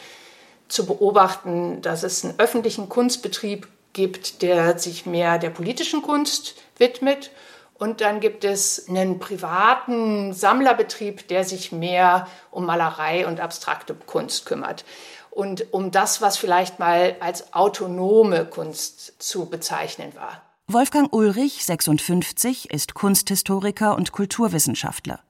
[0.68, 7.30] zu beobachten, dass es einen öffentlichen Kunstbetrieb gibt, der sich mehr der politischen Kunst widmet
[7.78, 14.46] und dann gibt es einen privaten Sammlerbetrieb, der sich mehr um Malerei und abstrakte Kunst
[14.46, 14.84] kümmert.
[15.30, 20.42] Und um das, was vielleicht mal als autonome Kunst zu bezeichnen war.
[20.68, 25.20] Wolfgang Ulrich, 56, ist Kunsthistoriker und Kulturwissenschaftler.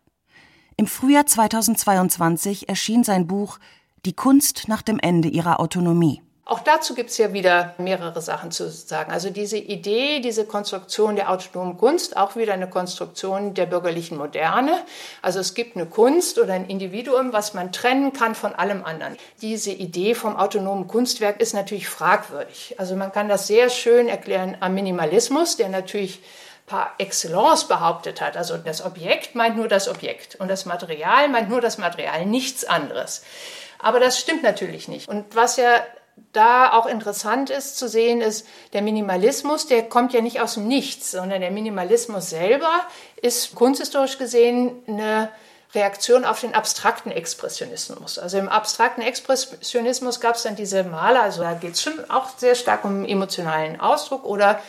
[0.77, 3.59] Im Frühjahr 2022 erschien sein Buch
[4.05, 6.23] Die Kunst nach dem Ende ihrer Autonomie.
[6.49, 9.11] Auch dazu gibt es ja wieder mehrere Sachen zu sagen.
[9.11, 14.81] Also diese Idee, diese Konstruktion der autonomen Kunst, auch wieder eine Konstruktion der bürgerlichen Moderne.
[15.23, 19.17] Also es gibt eine Kunst oder ein Individuum, was man trennen kann von allem anderen.
[19.43, 22.77] Diese Idee vom autonomen Kunstwerk ist natürlich fragwürdig.
[22.79, 26.23] Also man kann das sehr schön erklären am Minimalismus, der natürlich
[26.67, 28.37] par excellence behauptet hat.
[28.37, 32.65] Also das Objekt meint nur das Objekt und das Material meint nur das Material, nichts
[32.65, 33.25] anderes.
[33.81, 35.09] Aber das stimmt natürlich nicht.
[35.09, 35.83] Und was ja
[36.33, 40.69] da auch interessant ist zu sehen, ist, der Minimalismus, der kommt ja nicht aus dem
[40.69, 42.73] Nichts, sondern der Minimalismus selber
[43.21, 45.31] ist kunsthistorisch gesehen eine
[45.75, 48.19] Reaktion auf den abstrakten Expressionismus.
[48.19, 52.31] Also im abstrakten Expressionismus gab es dann diese Maler, also da geht es schon auch
[52.37, 54.61] sehr stark um emotionalen Ausdruck oder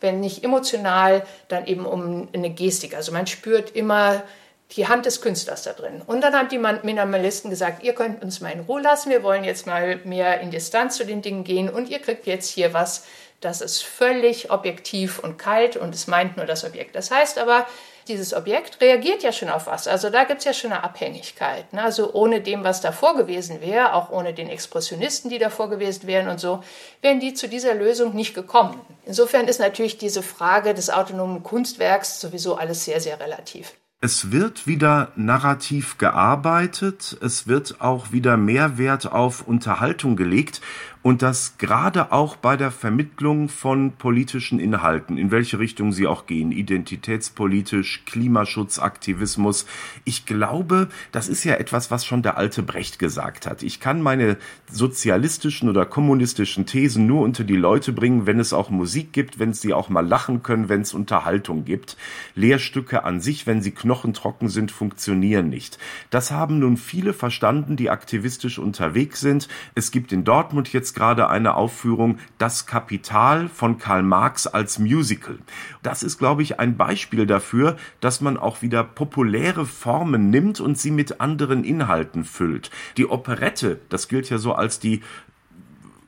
[0.00, 2.94] wenn nicht emotional, dann eben um eine Gestik.
[2.94, 4.22] Also man spürt immer
[4.72, 6.02] die Hand des Künstlers da drin.
[6.06, 9.44] Und dann haben die Minimalisten gesagt, ihr könnt uns mal in Ruhe lassen, wir wollen
[9.44, 13.04] jetzt mal mehr in Distanz zu den Dingen gehen und ihr kriegt jetzt hier was,
[13.40, 16.96] das ist völlig objektiv und kalt und es meint nur das Objekt.
[16.96, 17.66] Das heißt aber,
[18.08, 19.86] dieses Objekt reagiert ja schon auf was.
[19.86, 21.72] Also da gibt es ja schon eine Abhängigkeit.
[21.72, 21.82] Ne?
[21.82, 26.28] Also ohne dem, was davor gewesen wäre, auch ohne den Expressionisten, die davor gewesen wären
[26.28, 26.62] und so,
[27.00, 28.80] wären die zu dieser Lösung nicht gekommen.
[29.06, 33.74] Insofern ist natürlich diese Frage des autonomen Kunstwerks sowieso alles sehr, sehr relativ.
[34.04, 40.60] Es wird wieder narrativ gearbeitet, es wird auch wieder mehr Wert auf Unterhaltung gelegt
[41.04, 46.24] und das gerade auch bei der Vermittlung von politischen Inhalten, in welche Richtung sie auch
[46.24, 49.66] gehen, identitätspolitisch, Klimaschutzaktivismus.
[50.04, 53.62] Ich glaube, das ist ja etwas, was schon der alte Brecht gesagt hat.
[53.62, 54.38] Ich kann meine
[54.72, 59.52] sozialistischen oder kommunistischen Thesen nur unter die Leute bringen, wenn es auch Musik gibt, wenn
[59.52, 61.98] sie auch mal lachen können, wenn es Unterhaltung gibt.
[62.34, 65.76] Lehrstücke an sich, wenn sie knochentrocken sind, funktionieren nicht.
[66.08, 69.48] Das haben nun viele verstanden, die aktivistisch unterwegs sind.
[69.74, 75.38] Es gibt in Dortmund jetzt gerade eine Aufführung Das Kapital von Karl Marx als Musical.
[75.82, 80.78] Das ist, glaube ich, ein Beispiel dafür, dass man auch wieder populäre Formen nimmt und
[80.78, 82.70] sie mit anderen Inhalten füllt.
[82.96, 85.02] Die Operette, das gilt ja so als die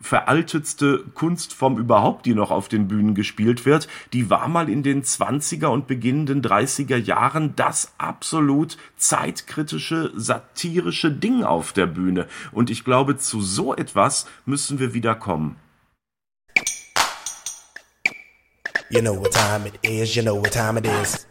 [0.01, 5.03] veraltetste Kunstform überhaupt, die noch auf den Bühnen gespielt wird, die war mal in den
[5.03, 12.26] 20er und beginnenden 30er Jahren das absolut zeitkritische, satirische Ding auf der Bühne.
[12.53, 15.57] Und ich glaube, zu so etwas müssen wir wieder kommen.
[18.88, 21.26] You know what time it is, you know what time it is.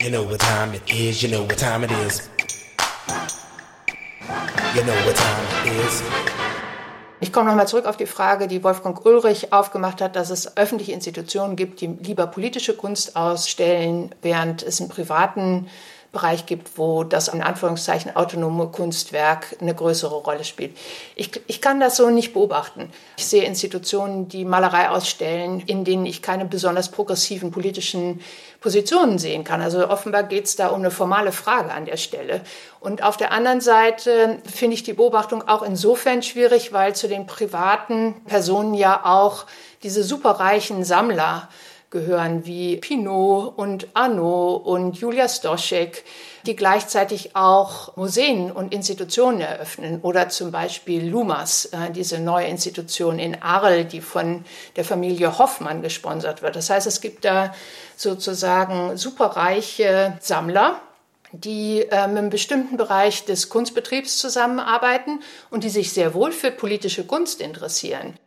[0.00, 2.28] You know what time it is, you know what time it is.
[4.74, 6.02] You know what time is.
[7.20, 10.90] Ich komme nochmal zurück auf die Frage, die Wolfgang Ulrich aufgemacht hat, dass es öffentliche
[10.90, 15.68] Institutionen gibt, die lieber politische Kunst ausstellen, während es in privaten
[16.14, 20.74] Bereich gibt, wo das in Anführungszeichen autonome Kunstwerk eine größere Rolle spielt.
[21.14, 22.90] Ich, ich kann das so nicht beobachten.
[23.18, 28.22] Ich sehe Institutionen, die Malerei ausstellen, in denen ich keine besonders progressiven politischen
[28.60, 29.60] Positionen sehen kann.
[29.60, 32.40] Also offenbar geht es da um eine formale Frage an der Stelle.
[32.80, 37.26] Und auf der anderen Seite finde ich die Beobachtung auch insofern schwierig, weil zu den
[37.26, 39.44] privaten Personen ja auch
[39.82, 41.48] diese superreichen Sammler
[41.94, 46.04] gehören wie Pinot und Arnaud und Julia Stoschek,
[46.44, 53.20] die gleichzeitig auch Museen und Institutionen eröffnen oder zum Beispiel Lumas, äh, diese neue Institution
[53.20, 56.56] in Arles, die von der Familie Hoffmann gesponsert wird.
[56.56, 57.54] Das heißt, es gibt da
[57.96, 60.80] sozusagen superreiche Sammler,
[61.30, 65.20] die ähm, im bestimmten Bereich des Kunstbetriebs zusammenarbeiten
[65.50, 68.18] und die sich sehr wohl für politische Kunst interessieren.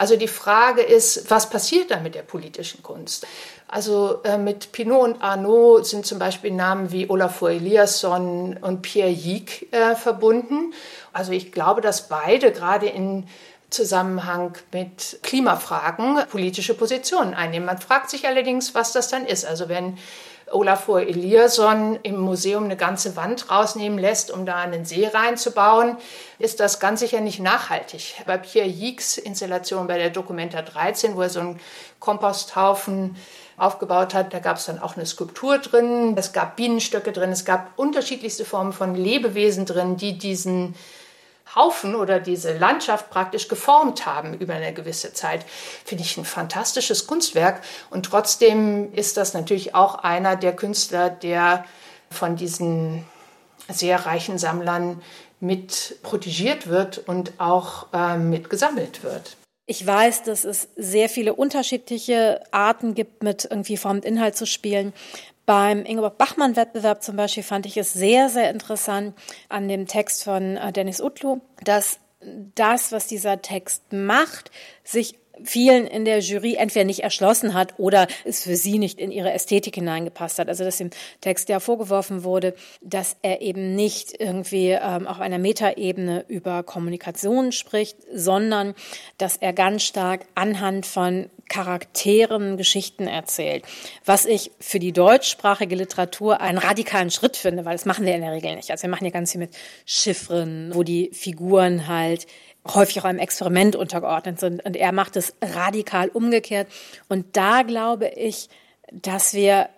[0.00, 3.26] Also die Frage ist, was passiert da mit der politischen Kunst?
[3.68, 9.10] Also äh, mit Pinot und Arnaud sind zum Beispiel Namen wie Olafur Eliasson und Pierre
[9.10, 10.72] Yik äh, verbunden.
[11.12, 13.26] Also ich glaube, dass beide gerade in
[13.68, 17.66] Zusammenhang mit Klimafragen politische Positionen einnehmen.
[17.66, 19.44] Man fragt sich allerdings, was das dann ist.
[19.44, 19.98] Also wenn
[20.52, 25.96] Olafur Eliasson im Museum eine ganze Wand rausnehmen lässt, um da einen See reinzubauen,
[26.38, 28.16] ist das ganz sicher nicht nachhaltig.
[28.26, 31.60] Bei Pierre Yieks Installation bei der Documenta 13, wo er so einen
[31.98, 33.16] Komposthaufen
[33.56, 37.44] aufgebaut hat, da gab es dann auch eine Skulptur drin, es gab Bienenstöcke drin, es
[37.44, 40.74] gab unterschiedlichste Formen von Lebewesen drin, die diesen
[41.54, 45.44] Haufen oder diese Landschaft praktisch geformt haben über eine gewisse Zeit,
[45.84, 47.62] finde ich ein fantastisches Kunstwerk.
[47.90, 51.64] Und trotzdem ist das natürlich auch einer der Künstler, der
[52.10, 53.04] von diesen
[53.68, 55.02] sehr reichen Sammlern
[55.40, 59.36] mit protegiert wird und auch äh, mit gesammelt wird.
[59.66, 64.44] Ich weiß, dass es sehr viele unterschiedliche Arten gibt, mit irgendwie Form und Inhalt zu
[64.44, 64.92] spielen.
[65.50, 69.16] Beim Ingeborg Bachmann-Wettbewerb zum Beispiel fand ich es sehr, sehr interessant
[69.48, 71.98] an dem Text von äh, Dennis Utlu, dass
[72.54, 74.52] das, was dieser Text macht,
[74.84, 79.10] sich vielen in der Jury entweder nicht erschlossen hat oder es für sie nicht in
[79.10, 80.48] ihre Ästhetik hineingepasst hat.
[80.48, 80.90] Also dass dem
[81.20, 87.50] Text ja vorgeworfen wurde, dass er eben nicht irgendwie ähm, auf einer Metaebene über Kommunikation
[87.50, 88.74] spricht, sondern
[89.18, 93.64] dass er ganz stark anhand von Charakteren Geschichten erzählt,
[94.06, 98.22] was ich für die deutschsprachige Literatur einen radikalen Schritt finde, weil das machen wir in
[98.22, 98.70] der Regel nicht.
[98.70, 99.50] Also wir machen ja ganz viel mit
[99.84, 102.26] Chiffren, wo die Figuren halt
[102.66, 104.64] häufig auch einem Experiment untergeordnet sind.
[104.64, 106.68] Und er macht es radikal umgekehrt.
[107.08, 108.48] Und da glaube ich,
[108.92, 109.68] dass wir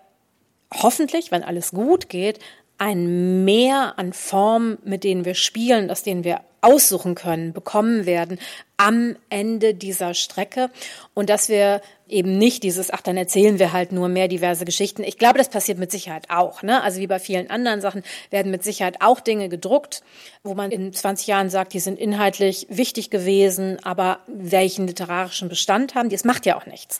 [0.71, 2.39] hoffentlich, wenn alles gut geht,
[2.83, 8.39] ein Mehr an Formen, mit denen wir spielen, aus denen wir aussuchen können, bekommen werden
[8.75, 10.69] am Ende dieser Strecke
[11.13, 11.79] und dass wir
[12.09, 15.05] eben nicht dieses, ach, dann erzählen wir halt nur mehr diverse Geschichten.
[15.05, 16.61] Ich glaube, das passiert mit Sicherheit auch.
[16.61, 16.83] Ne?
[16.83, 20.03] Also wie bei vielen anderen Sachen werden mit Sicherheit auch Dinge gedruckt,
[20.43, 25.95] wo man in 20 Jahren sagt, die sind inhaltlich wichtig gewesen, aber welchen literarischen Bestand
[25.95, 26.15] haben die?
[26.15, 26.99] Es macht ja auch nichts.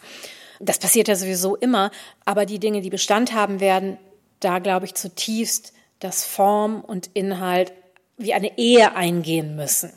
[0.62, 1.92] Das passiert ja sowieso immer,
[2.24, 3.98] aber die Dinge, die Bestand haben werden,
[4.44, 7.74] da glaube ich zutiefst, dass Form und Inhalt
[8.18, 9.92] wie eine Ehe eingehen müssen.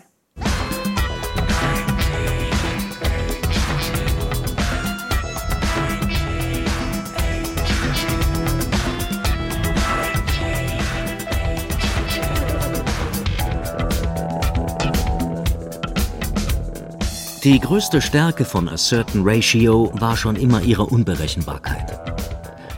[17.47, 22.26] Die größte Stärke von A Certain Ratio war schon immer ihre Unberechenbarkeit.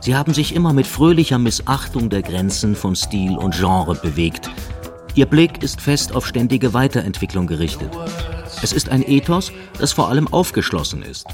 [0.09, 4.50] Sie haben sich immer mit fröhlicher Missachtung der Grenzen von Stil und Genre bewegt.
[5.14, 7.90] Ihr Blick ist fest auf ständige Weiterentwicklung gerichtet.
[8.62, 11.26] Es ist ein Ethos, das vor allem aufgeschlossen ist.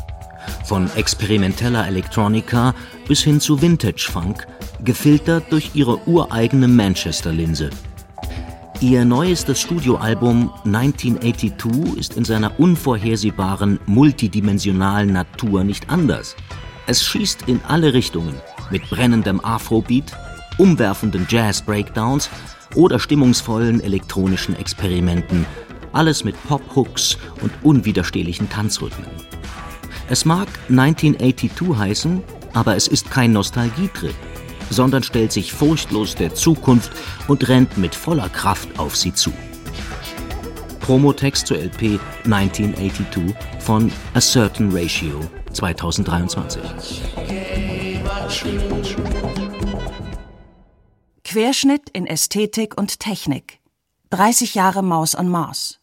[0.64, 2.74] Von experimenteller Elektronika
[3.06, 4.44] bis hin zu Vintage-Funk,
[4.82, 7.70] gefiltert durch ihre ureigene Manchester-Linse.
[8.80, 16.34] Ihr neuestes Studioalbum 1982 ist in seiner unvorhersehbaren, multidimensionalen Natur nicht anders.
[16.88, 18.34] Es schießt in alle Richtungen,
[18.70, 20.12] mit brennendem Afrobeat,
[20.58, 22.30] umwerfenden Jazz-Breakdowns
[22.74, 25.46] oder stimmungsvollen elektronischen Experimenten,
[25.92, 29.10] alles mit Pop-Hooks und unwiderstehlichen Tanzrhythmen.
[30.08, 34.14] Es mag 1982 heißen, aber es ist kein Nostalgietrip,
[34.70, 36.90] sondern stellt sich furchtlos der Zukunft
[37.28, 39.32] und rennt mit voller Kraft auf sie zu.
[40.80, 45.20] Promotext zur LP 1982 von A Certain Ratio
[45.52, 46.60] 2023.
[51.24, 53.58] Querschnitt in Ästhetik und Technik.
[54.10, 55.80] 30 Jahre Maus on Mars.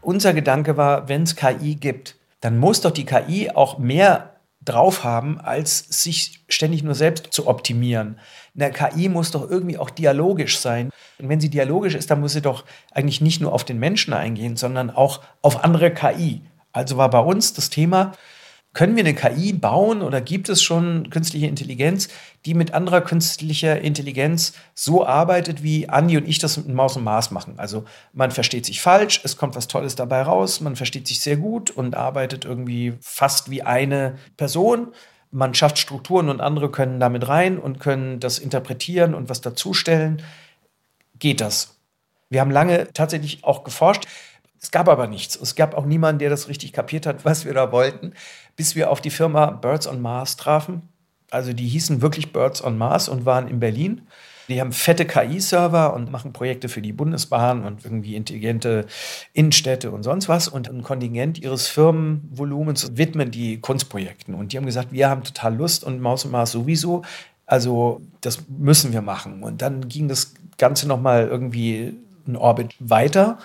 [0.00, 4.32] Unser Gedanke war, wenn es KI gibt, dann muss doch die KI auch mehr
[4.64, 8.18] drauf haben, als sich ständig nur selbst zu optimieren.
[8.54, 10.90] Eine KI muss doch irgendwie auch dialogisch sein.
[11.18, 14.12] Und wenn sie dialogisch ist, dann muss sie doch eigentlich nicht nur auf den Menschen
[14.12, 16.42] eingehen, sondern auch auf andere KI.
[16.72, 18.12] Also war bei uns das Thema,
[18.74, 22.08] können wir eine KI bauen oder gibt es schon künstliche Intelligenz,
[22.46, 27.04] die mit anderer künstlicher Intelligenz so arbeitet, wie Andi und ich das mit Maus und
[27.04, 27.54] Mars machen?
[27.58, 27.84] Also
[28.14, 31.70] man versteht sich falsch, es kommt was Tolles dabei raus, man versteht sich sehr gut
[31.70, 34.92] und arbeitet irgendwie fast wie eine Person.
[35.32, 40.22] Man schafft Strukturen und andere können damit rein und können das interpretieren und was dazustellen.
[41.18, 41.78] Geht das?
[42.28, 44.06] Wir haben lange tatsächlich auch geforscht.
[44.60, 45.34] Es gab aber nichts.
[45.34, 48.12] Es gab auch niemanden, der das richtig kapiert hat, was wir da wollten,
[48.56, 50.88] bis wir auf die Firma Birds on Mars trafen.
[51.30, 54.06] Also die hießen wirklich Birds on Mars und waren in Berlin.
[54.48, 58.86] Die haben fette KI-Server und machen Projekte für die Bundesbahn und irgendwie intelligente
[59.32, 60.48] Innenstädte und sonst was.
[60.48, 64.34] Und ein Kontingent ihres Firmenvolumens widmen die Kunstprojekten.
[64.34, 67.02] Und die haben gesagt, wir haben total Lust und Maus und Mars sowieso.
[67.46, 69.42] Also das müssen wir machen.
[69.42, 71.94] Und dann ging das Ganze nochmal irgendwie
[72.26, 73.38] einen Orbit weiter.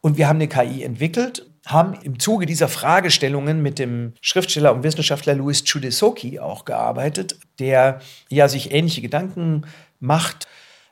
[0.00, 4.82] Und wir haben eine KI entwickelt, haben im Zuge dieser Fragestellungen mit dem Schriftsteller und
[4.82, 9.64] Wissenschaftler Louis Chudesoki auch gearbeitet, der ja sich ähnliche Gedanken
[10.00, 10.48] macht.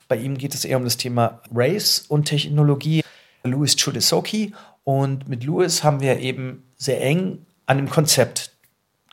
[0.06, 3.02] Bei ihm geht es eher um das Thema Race und Technologie.
[3.42, 4.54] Louis Chudesoki.
[4.84, 8.52] Und mit Louis haben wir eben sehr eng an dem Konzept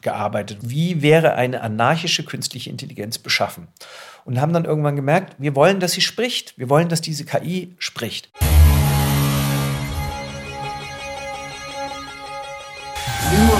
[0.02, 0.60] gearbeitet.
[0.62, 3.68] Wie wäre eine anarchische künstliche Intelligenz beschaffen?
[4.24, 6.58] Und haben dann irgendwann gemerkt, wir wollen, dass sie spricht.
[6.58, 8.32] Wir wollen, dass diese KI spricht.
[13.32, 13.56] New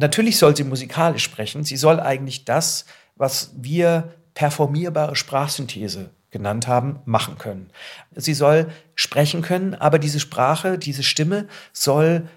[0.00, 1.62] Natürlich soll sie musikalisch sprechen.
[1.62, 2.86] Sie soll eigentlich das,
[3.16, 7.70] was wir performierbare Sprachsynthese genannt haben, machen können.
[8.14, 12.28] Sie soll sprechen können, aber diese Sprache, diese Stimme soll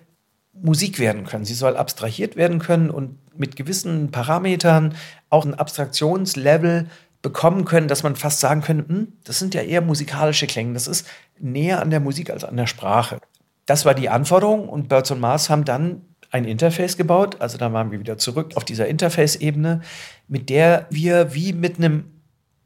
[0.52, 1.46] Musik werden können.
[1.46, 4.96] Sie soll abstrahiert werden können und mit gewissen Parametern
[5.30, 6.88] auch ein Abstraktionslevel
[7.22, 10.74] bekommen können, dass man fast sagen könnte, hm, das sind ja eher musikalische Klänge.
[10.74, 11.08] Das ist
[11.40, 13.20] näher an der Musik als an der Sprache.
[13.66, 16.02] Das war die Anforderung und Birds und Mars haben dann
[16.34, 17.40] ein Interface gebaut.
[17.40, 19.82] Also da waren wir wieder zurück auf dieser Interface-Ebene,
[20.28, 22.06] mit der wir wie mit einem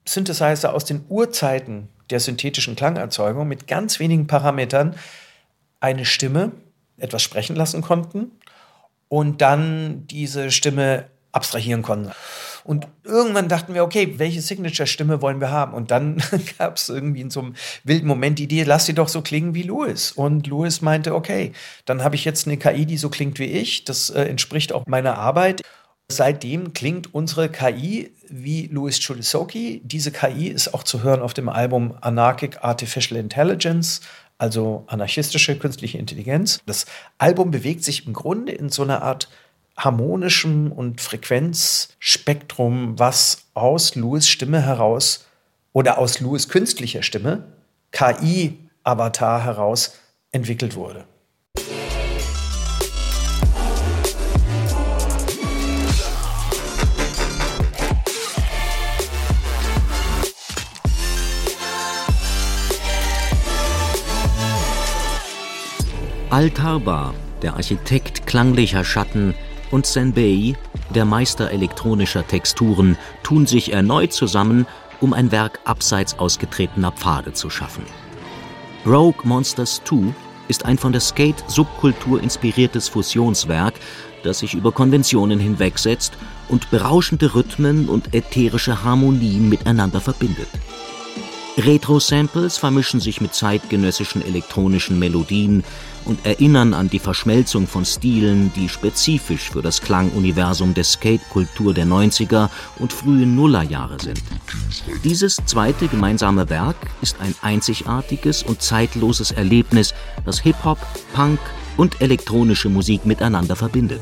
[0.05, 4.95] Synthesizer aus den Urzeiten der synthetischen Klangerzeugung mit ganz wenigen Parametern
[5.81, 6.53] eine Stimme
[6.97, 8.31] etwas sprechen lassen konnten
[9.09, 12.13] und dann diese Stimme abstrahieren konnten.
[12.67, 15.73] Und irgendwann dachten wir, okay, welche Signature-Stimme wollen wir haben?
[15.73, 16.21] Und dann
[16.57, 17.55] gab es irgendwie in so einem
[17.85, 20.11] wilden Moment die Idee, lass sie doch so klingen wie Louis.
[20.11, 21.53] Und Louis meinte, okay,
[21.85, 23.85] dann habe ich jetzt eine KI, die so klingt wie ich.
[23.85, 25.61] Das äh, entspricht auch meiner Arbeit.
[26.11, 29.81] Seitdem klingt unsere KI wie Louis Chulisoki.
[29.85, 34.01] Diese KI ist auch zu hören auf dem Album Anarchic Artificial Intelligence,
[34.37, 36.59] also anarchistische künstliche Intelligenz.
[36.65, 36.85] Das
[37.17, 39.29] Album bewegt sich im Grunde in so einer Art
[39.77, 45.27] harmonischem und Frequenzspektrum, was aus Louis Stimme heraus
[45.71, 47.43] oder aus Louis künstlicher Stimme,
[47.91, 49.97] KI-Avatar heraus
[50.31, 51.05] entwickelt wurde.
[66.29, 69.33] Altarba, der Architekt klanglicher Schatten,
[69.71, 70.55] und Senbei,
[70.93, 74.65] der Meister elektronischer Texturen, tun sich erneut zusammen,
[74.99, 77.83] um ein Werk abseits ausgetretener Pfade zu schaffen.
[78.85, 80.13] Rogue Monsters 2
[80.47, 83.73] ist ein von der Skate-Subkultur inspiriertes Fusionswerk,
[84.23, 86.13] das sich über Konventionen hinwegsetzt
[86.47, 90.47] und berauschende Rhythmen und ätherische Harmonien miteinander verbindet.
[91.57, 95.63] Retro-Samples vermischen sich mit zeitgenössischen elektronischen Melodien
[96.07, 101.85] und erinnern an die Verschmelzung von Stilen, die spezifisch für das Klanguniversum der Skate-Kultur der
[101.85, 102.49] 90er
[102.79, 104.23] und frühen Nullerjahre sind.
[105.03, 109.93] Dieses zweite gemeinsame Werk ist ein einzigartiges und zeitloses Erlebnis,
[110.25, 110.79] das Hip-Hop,
[111.13, 111.39] Punk
[111.75, 114.01] und elektronische Musik miteinander verbindet.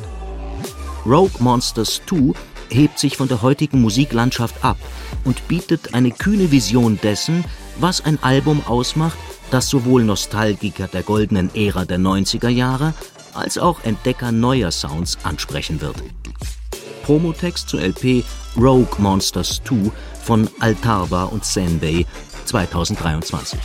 [1.05, 2.33] Rogue Monsters 2
[2.69, 4.77] hebt sich von der heutigen Musiklandschaft ab
[5.23, 7.43] und bietet eine kühne Vision dessen,
[7.79, 9.17] was ein Album ausmacht,
[9.55, 12.93] das sowohl Nostalgiker der goldenen Ära der 90er Jahre
[13.33, 15.95] als auch Entdecker neuer Sounds ansprechen wird.
[17.03, 18.25] Promotext zur LP
[18.57, 19.91] Rogue Monsters 2
[20.21, 22.05] von Altarva und Senbei
[22.43, 23.57] 2023.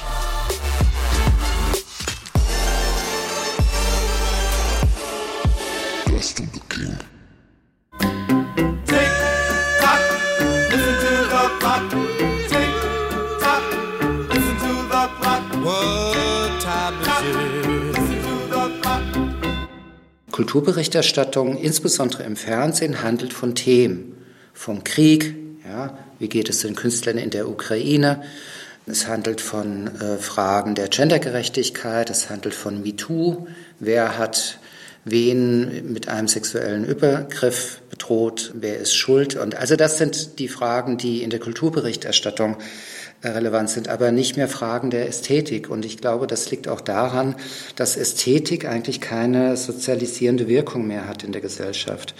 [20.41, 24.14] Kulturberichterstattung, insbesondere im Fernsehen, handelt von Themen,
[24.55, 25.34] vom Krieg,
[25.68, 28.22] ja, wie geht es den Künstlern in der Ukraine,
[28.86, 33.49] es handelt von äh, Fragen der Gendergerechtigkeit, es handelt von MeToo,
[33.80, 34.59] wer hat
[35.05, 39.36] wen mit einem sexuellen Übergriff bedroht, wer ist schuld.
[39.36, 42.57] Und also das sind die Fragen, die in der Kulturberichterstattung
[43.23, 45.71] relevant sind, aber nicht mehr Fragen der Ästhetik.
[45.71, 47.35] Und ich glaube, das liegt auch daran,
[47.77, 52.14] dass Ästhetik eigentlich keine sozialisierende Wirkung mehr hat in der Gesellschaft.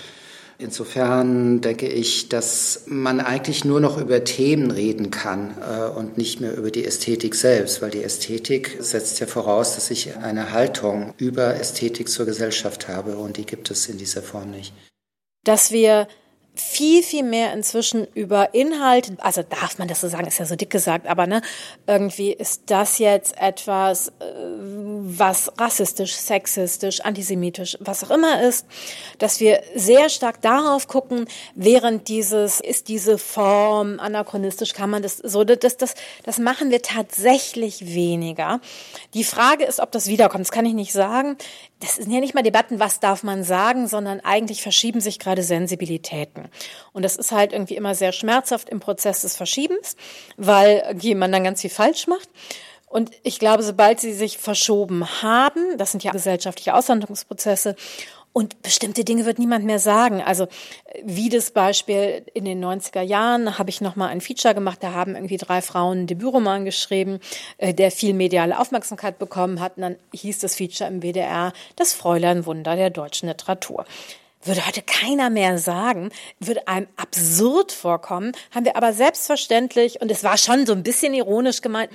[0.61, 6.43] Insofern denke ich, dass man eigentlich nur noch über Themen reden kann äh, und nicht
[6.43, 11.15] mehr über die Ästhetik selbst, weil die Ästhetik setzt ja voraus, dass ich eine Haltung
[11.17, 14.75] über Ästhetik zur Gesellschaft habe und die gibt es in dieser Form nicht.
[15.45, 16.09] Dass wir
[16.61, 20.57] viel, viel mehr inzwischen über Inhalt, also darf man das so sagen, ist ja so
[20.57, 21.43] dick gesagt, aber ne,
[21.87, 28.67] irgendwie ist das jetzt etwas, äh, was rassistisch, sexistisch, antisemitisch, was auch immer ist,
[29.19, 35.17] dass wir sehr stark darauf gucken, während dieses, ist diese Form anachronistisch, kann man das
[35.17, 38.61] so, das, das, das machen wir tatsächlich weniger.
[39.15, 41.37] Die Frage ist, ob das wiederkommt, das kann ich nicht sagen
[41.81, 45.43] das sind ja nicht mal Debatten, was darf man sagen, sondern eigentlich verschieben sich gerade
[45.43, 46.49] Sensibilitäten.
[46.93, 49.97] Und das ist halt irgendwie immer sehr schmerzhaft im Prozess des Verschiebens,
[50.37, 52.29] weil man dann ganz viel falsch macht.
[52.87, 57.77] Und ich glaube, sobald sie sich verschoben haben, das sind ja gesellschaftliche Aushandlungsprozesse,
[58.33, 60.23] und bestimmte Dinge wird niemand mehr sagen.
[60.23, 60.47] Also
[61.03, 65.15] wie das Beispiel in den 90er Jahren habe ich nochmal ein Feature gemacht, da haben
[65.15, 67.19] irgendwie drei Frauen einen Debütroman geschrieben,
[67.59, 69.77] äh, der viel mediale Aufmerksamkeit bekommen hat.
[69.77, 73.85] Und dann hieß das Feature im WDR Das Fräulein Wunder der deutschen Literatur
[74.43, 80.25] würde heute keiner mehr sagen, würde einem absurd vorkommen, haben wir aber selbstverständlich, und es
[80.25, 81.91] war schon so ein bisschen ironisch gemeint,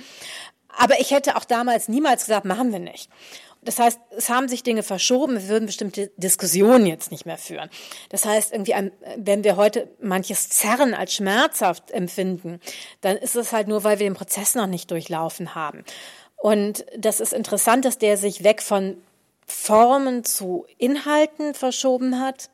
[0.68, 3.10] aber ich hätte auch damals niemals gesagt, machen wir nicht.
[3.62, 7.68] Das heißt, es haben sich Dinge verschoben, wir würden bestimmte Diskussionen jetzt nicht mehr führen.
[8.10, 8.74] Das heißt, irgendwie,
[9.16, 12.60] wenn wir heute manches Zerren als schmerzhaft empfinden,
[13.00, 15.84] dann ist es halt nur, weil wir den Prozess noch nicht durchlaufen haben.
[16.36, 18.98] Und das ist interessant, dass der sich weg von
[19.46, 22.50] Formen zu Inhalten verschoben hat.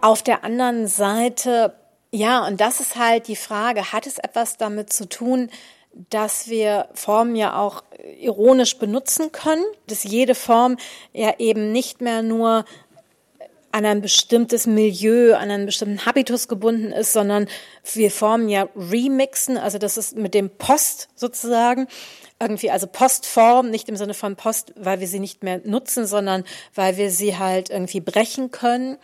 [0.00, 1.74] Auf der anderen Seite
[2.16, 5.50] ja, und das ist halt die Frage, hat es etwas damit zu tun,
[5.92, 7.82] dass wir Formen ja auch
[8.20, 10.76] ironisch benutzen können, dass jede Form
[11.12, 12.64] ja eben nicht mehr nur
[13.76, 17.46] an ein bestimmtes Milieu, an einen bestimmten Habitus gebunden ist, sondern
[17.92, 21.86] wir Formen ja remixen, also das ist mit dem Post sozusagen,
[22.40, 26.44] irgendwie, also Postform, nicht im Sinne von Post, weil wir sie nicht mehr nutzen, sondern
[26.74, 28.96] weil wir sie halt irgendwie brechen können.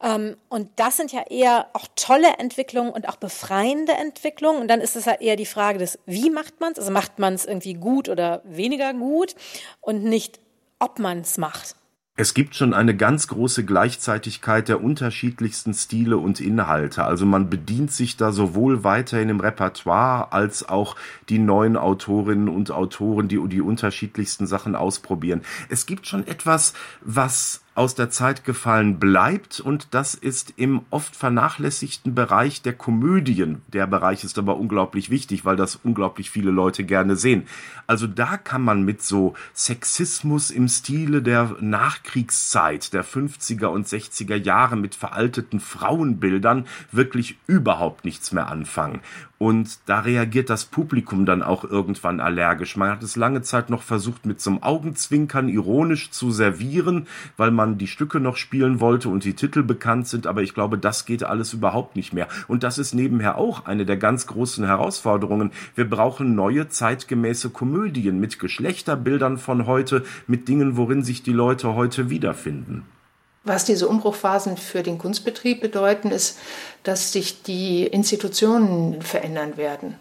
[0.00, 4.60] Ähm, und das sind ja eher auch tolle Entwicklungen und auch befreiende Entwicklungen.
[4.60, 6.78] Und dann ist es ja eher die Frage des, wie macht man es?
[6.78, 9.34] Also macht man es irgendwie gut oder weniger gut
[9.80, 10.38] und nicht,
[10.78, 11.74] ob man es macht.
[12.16, 17.02] Es gibt schon eine ganz große Gleichzeitigkeit der unterschiedlichsten Stile und Inhalte.
[17.02, 20.94] Also man bedient sich da sowohl weiterhin im Repertoire als auch
[21.28, 25.40] die neuen Autorinnen und Autoren, die die unterschiedlichsten Sachen ausprobieren.
[25.68, 31.16] Es gibt schon etwas, was aus der Zeit gefallen bleibt und das ist im oft
[31.16, 33.62] vernachlässigten Bereich der Komödien.
[33.68, 37.46] Der Bereich ist aber unglaublich wichtig, weil das unglaublich viele Leute gerne sehen.
[37.86, 44.36] Also da kann man mit so Sexismus im Stile der Nachkriegszeit, der 50er und 60er
[44.36, 49.00] Jahre mit veralteten Frauenbildern wirklich überhaupt nichts mehr anfangen.
[49.44, 52.78] Und da reagiert das Publikum dann auch irgendwann allergisch.
[52.78, 57.50] Man hat es lange Zeit noch versucht, mit so einem Augenzwinkern ironisch zu servieren, weil
[57.50, 60.26] man die Stücke noch spielen wollte und die Titel bekannt sind.
[60.26, 62.26] Aber ich glaube, das geht alles überhaupt nicht mehr.
[62.48, 65.50] Und das ist nebenher auch eine der ganz großen Herausforderungen.
[65.74, 71.74] Wir brauchen neue zeitgemäße Komödien mit Geschlechterbildern von heute, mit Dingen, worin sich die Leute
[71.74, 72.86] heute wiederfinden.
[73.44, 76.38] Was diese Umbruchphasen für den Kunstbetrieb bedeuten, ist,
[76.82, 79.98] dass sich die Institutionen verändern werden.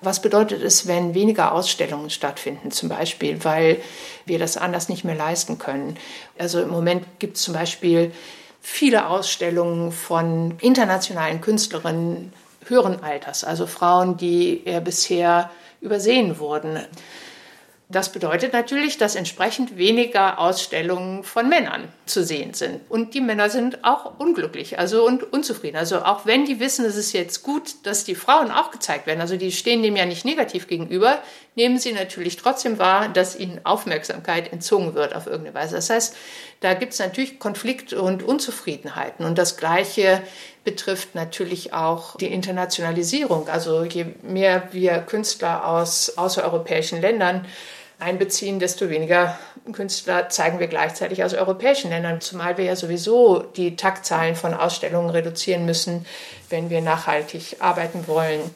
[0.00, 3.80] Was bedeutet es, wenn weniger Ausstellungen stattfinden, zum Beispiel, weil
[4.26, 5.96] wir das anders nicht mehr leisten können?
[6.38, 8.12] Also im Moment gibt es zum Beispiel
[8.60, 12.32] viele Ausstellungen von internationalen Künstlerinnen
[12.66, 16.78] höheren Alters, also Frauen, die bisher übersehen wurden.
[17.90, 22.80] Das bedeutet natürlich, dass entsprechend weniger Ausstellungen von Männern zu sehen sind.
[22.88, 25.76] Und die Männer sind auch unglücklich, also und unzufrieden.
[25.76, 29.20] Also auch wenn die wissen, es ist jetzt gut, dass die Frauen auch gezeigt werden,
[29.20, 31.18] also die stehen dem ja nicht negativ gegenüber,
[31.56, 35.76] nehmen sie natürlich trotzdem wahr, dass ihnen Aufmerksamkeit entzogen wird auf irgendeine Weise.
[35.76, 36.16] Das heißt,
[36.60, 39.26] da gibt es natürlich Konflikte und Unzufriedenheiten.
[39.26, 40.22] Und das Gleiche
[40.64, 43.48] betrifft natürlich auch die Internationalisierung.
[43.48, 47.46] Also je mehr wir Künstler aus außereuropäischen Ländern
[47.98, 49.38] einbeziehen, desto weniger
[49.72, 55.10] Künstler zeigen wir gleichzeitig aus europäischen Ländern, zumal wir ja sowieso die Taktzahlen von Ausstellungen
[55.10, 56.04] reduzieren müssen,
[56.50, 58.54] wenn wir nachhaltig arbeiten wollen.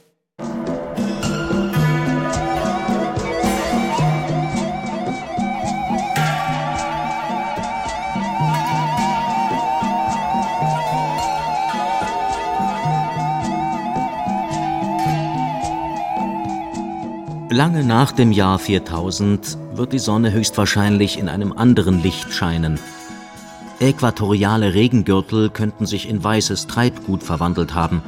[17.58, 22.78] Lange nach dem Jahr 4000 wird die Sonne höchstwahrscheinlich in einem anderen Licht scheinen.
[23.80, 28.00] Äquatoriale Regengürtel könnten sich in weißes Treibgut verwandelt haben.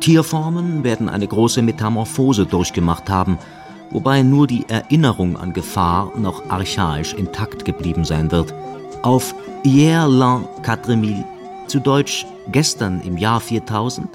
[0.00, 3.38] Tierformen werden eine große Metamorphose durchgemacht haben,
[3.92, 8.52] wobei nur die Erinnerung an Gefahr noch archaisch intakt geblieben sein wird.
[9.02, 11.24] Auf Hier l'an 4000,
[11.68, 14.08] zu Deutsch gestern im Jahr 4000,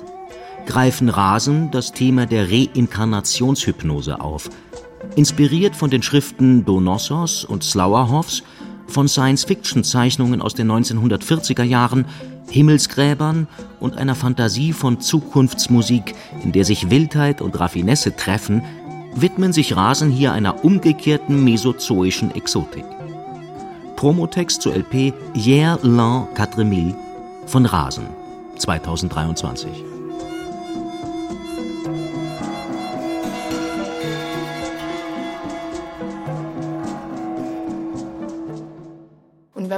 [0.70, 4.52] greifen Rasen das Thema der Reinkarnationshypnose auf.
[5.16, 8.44] Inspiriert von den Schriften Donossos und Slauerhoffs,
[8.88, 12.06] von Science-Fiction-Zeichnungen aus den 1940er Jahren,
[12.52, 13.48] Himmelsgräbern
[13.80, 16.14] und einer Fantasie von Zukunftsmusik,
[16.44, 18.62] in der sich Wildheit und Raffinesse treffen,
[19.16, 22.86] widmen sich Rasen hier einer umgekehrten mesozoischen Exotik.
[23.96, 26.96] Promotext zur LP Hier l'an 4000
[27.48, 28.06] von Rasen
[28.58, 29.89] 2023.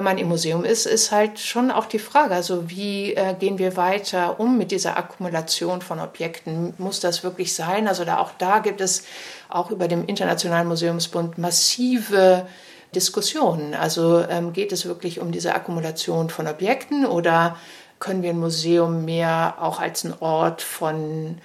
[0.02, 3.60] wenn man im Museum ist, ist halt schon auch die Frage, also wie äh, gehen
[3.60, 6.74] wir weiter um mit dieser Akkumulation von Objekten?
[6.80, 7.88] Muss das wirklich sein?
[7.88, 9.04] Also da, auch da gibt es
[9.47, 12.47] auch über dem Internationalen Museumsbund massive
[12.95, 13.76] Diskussionen.
[13.76, 17.56] Also ähm, geht es wirklich um diese Akkumulation von Objekten oder
[17.99, 21.38] können wir ein Museum mehr auch als ein Ort von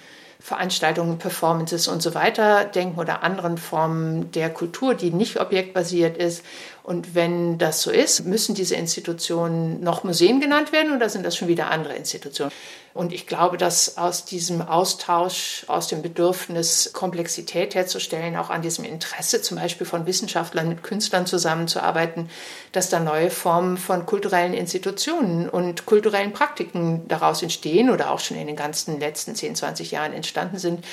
[0.46, 6.44] Veranstaltungen, Performances und so weiter denken oder anderen Formen der Kultur, die nicht objektbasiert ist.
[6.86, 11.36] Und wenn das so ist, müssen diese Institutionen noch Museen genannt werden oder sind das
[11.36, 12.52] schon wieder andere Institutionen?
[12.94, 18.84] Und ich glaube, dass aus diesem Austausch, aus dem Bedürfnis, Komplexität herzustellen, auch an diesem
[18.84, 22.30] Interesse zum Beispiel von Wissenschaftlern mit Künstlern zusammenzuarbeiten,
[22.70, 28.36] dass da neue Formen von kulturellen Institutionen und kulturellen Praktiken daraus entstehen oder auch schon
[28.36, 30.84] in den ganzen letzten 10, 20 Jahren entstanden sind.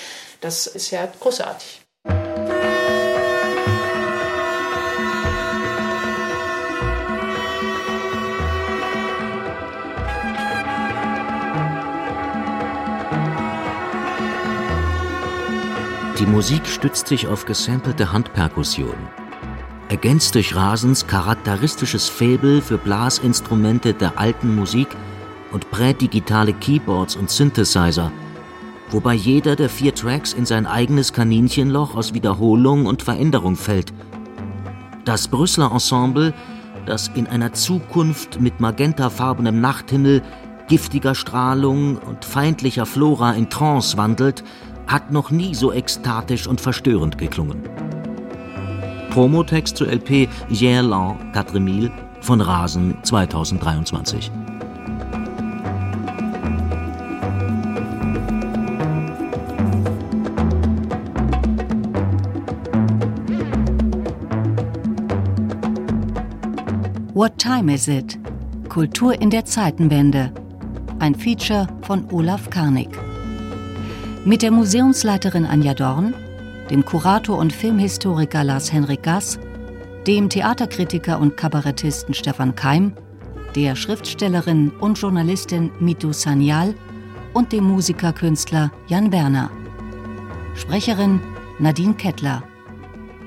[0.42, 1.82] Das ist ja großartig.
[16.20, 18.94] Die Musik stützt sich auf gesampelte Handperkussion.
[19.90, 24.90] Ergänzt durch Rasens charakteristisches Faible für Blasinstrumente der alten Musik
[25.52, 28.12] und prädigitale Keyboards und Synthesizer,
[28.92, 33.92] wobei jeder der vier Tracks in sein eigenes Kaninchenloch aus Wiederholung und Veränderung fällt.
[35.06, 36.36] Das Brüsseler Ensemble,
[36.86, 40.22] das in einer Zukunft mit magentafarbenem Nachthimmel,
[40.68, 44.44] giftiger Strahlung und feindlicher Flora in Trance wandelt,
[44.88, 47.64] hat noch nie so ekstatisch und verstörend geklungen.
[49.10, 54.32] Promotext zur LP Hier l'an 4000 von Rasen 2023.
[67.14, 68.18] What Time Is It?
[68.70, 70.34] Kultur in der Zeitenwende.
[70.98, 72.90] Ein Feature von Olaf Karnig.
[74.26, 76.16] Mit der Museumsleiterin Anja Dorn,
[76.70, 79.38] dem Kurator und Filmhistoriker Lars-Henrik Gass,
[80.08, 82.94] dem Theaterkritiker und Kabarettisten Stefan Keim,
[83.54, 86.74] der Schriftstellerin und Journalistin Mitu Sanyal
[87.34, 89.52] und dem Musikerkünstler Jan Werner.
[90.56, 91.20] Sprecherin
[91.60, 92.44] Nadine Kettler.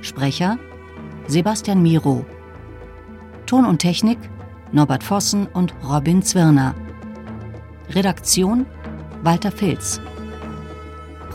[0.01, 0.59] Sprecher
[1.26, 2.24] Sebastian Miro.
[3.44, 4.18] Ton und Technik
[4.72, 6.74] Norbert Vossen und Robin Zwirner.
[7.90, 8.64] Redaktion
[9.22, 10.01] Walter Filz.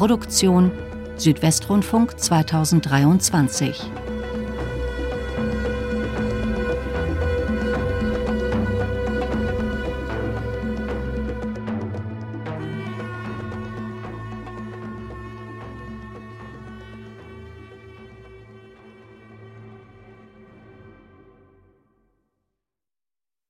[0.02, 0.72] Produktion
[1.18, 4.01] Südwestrundfunk 2023.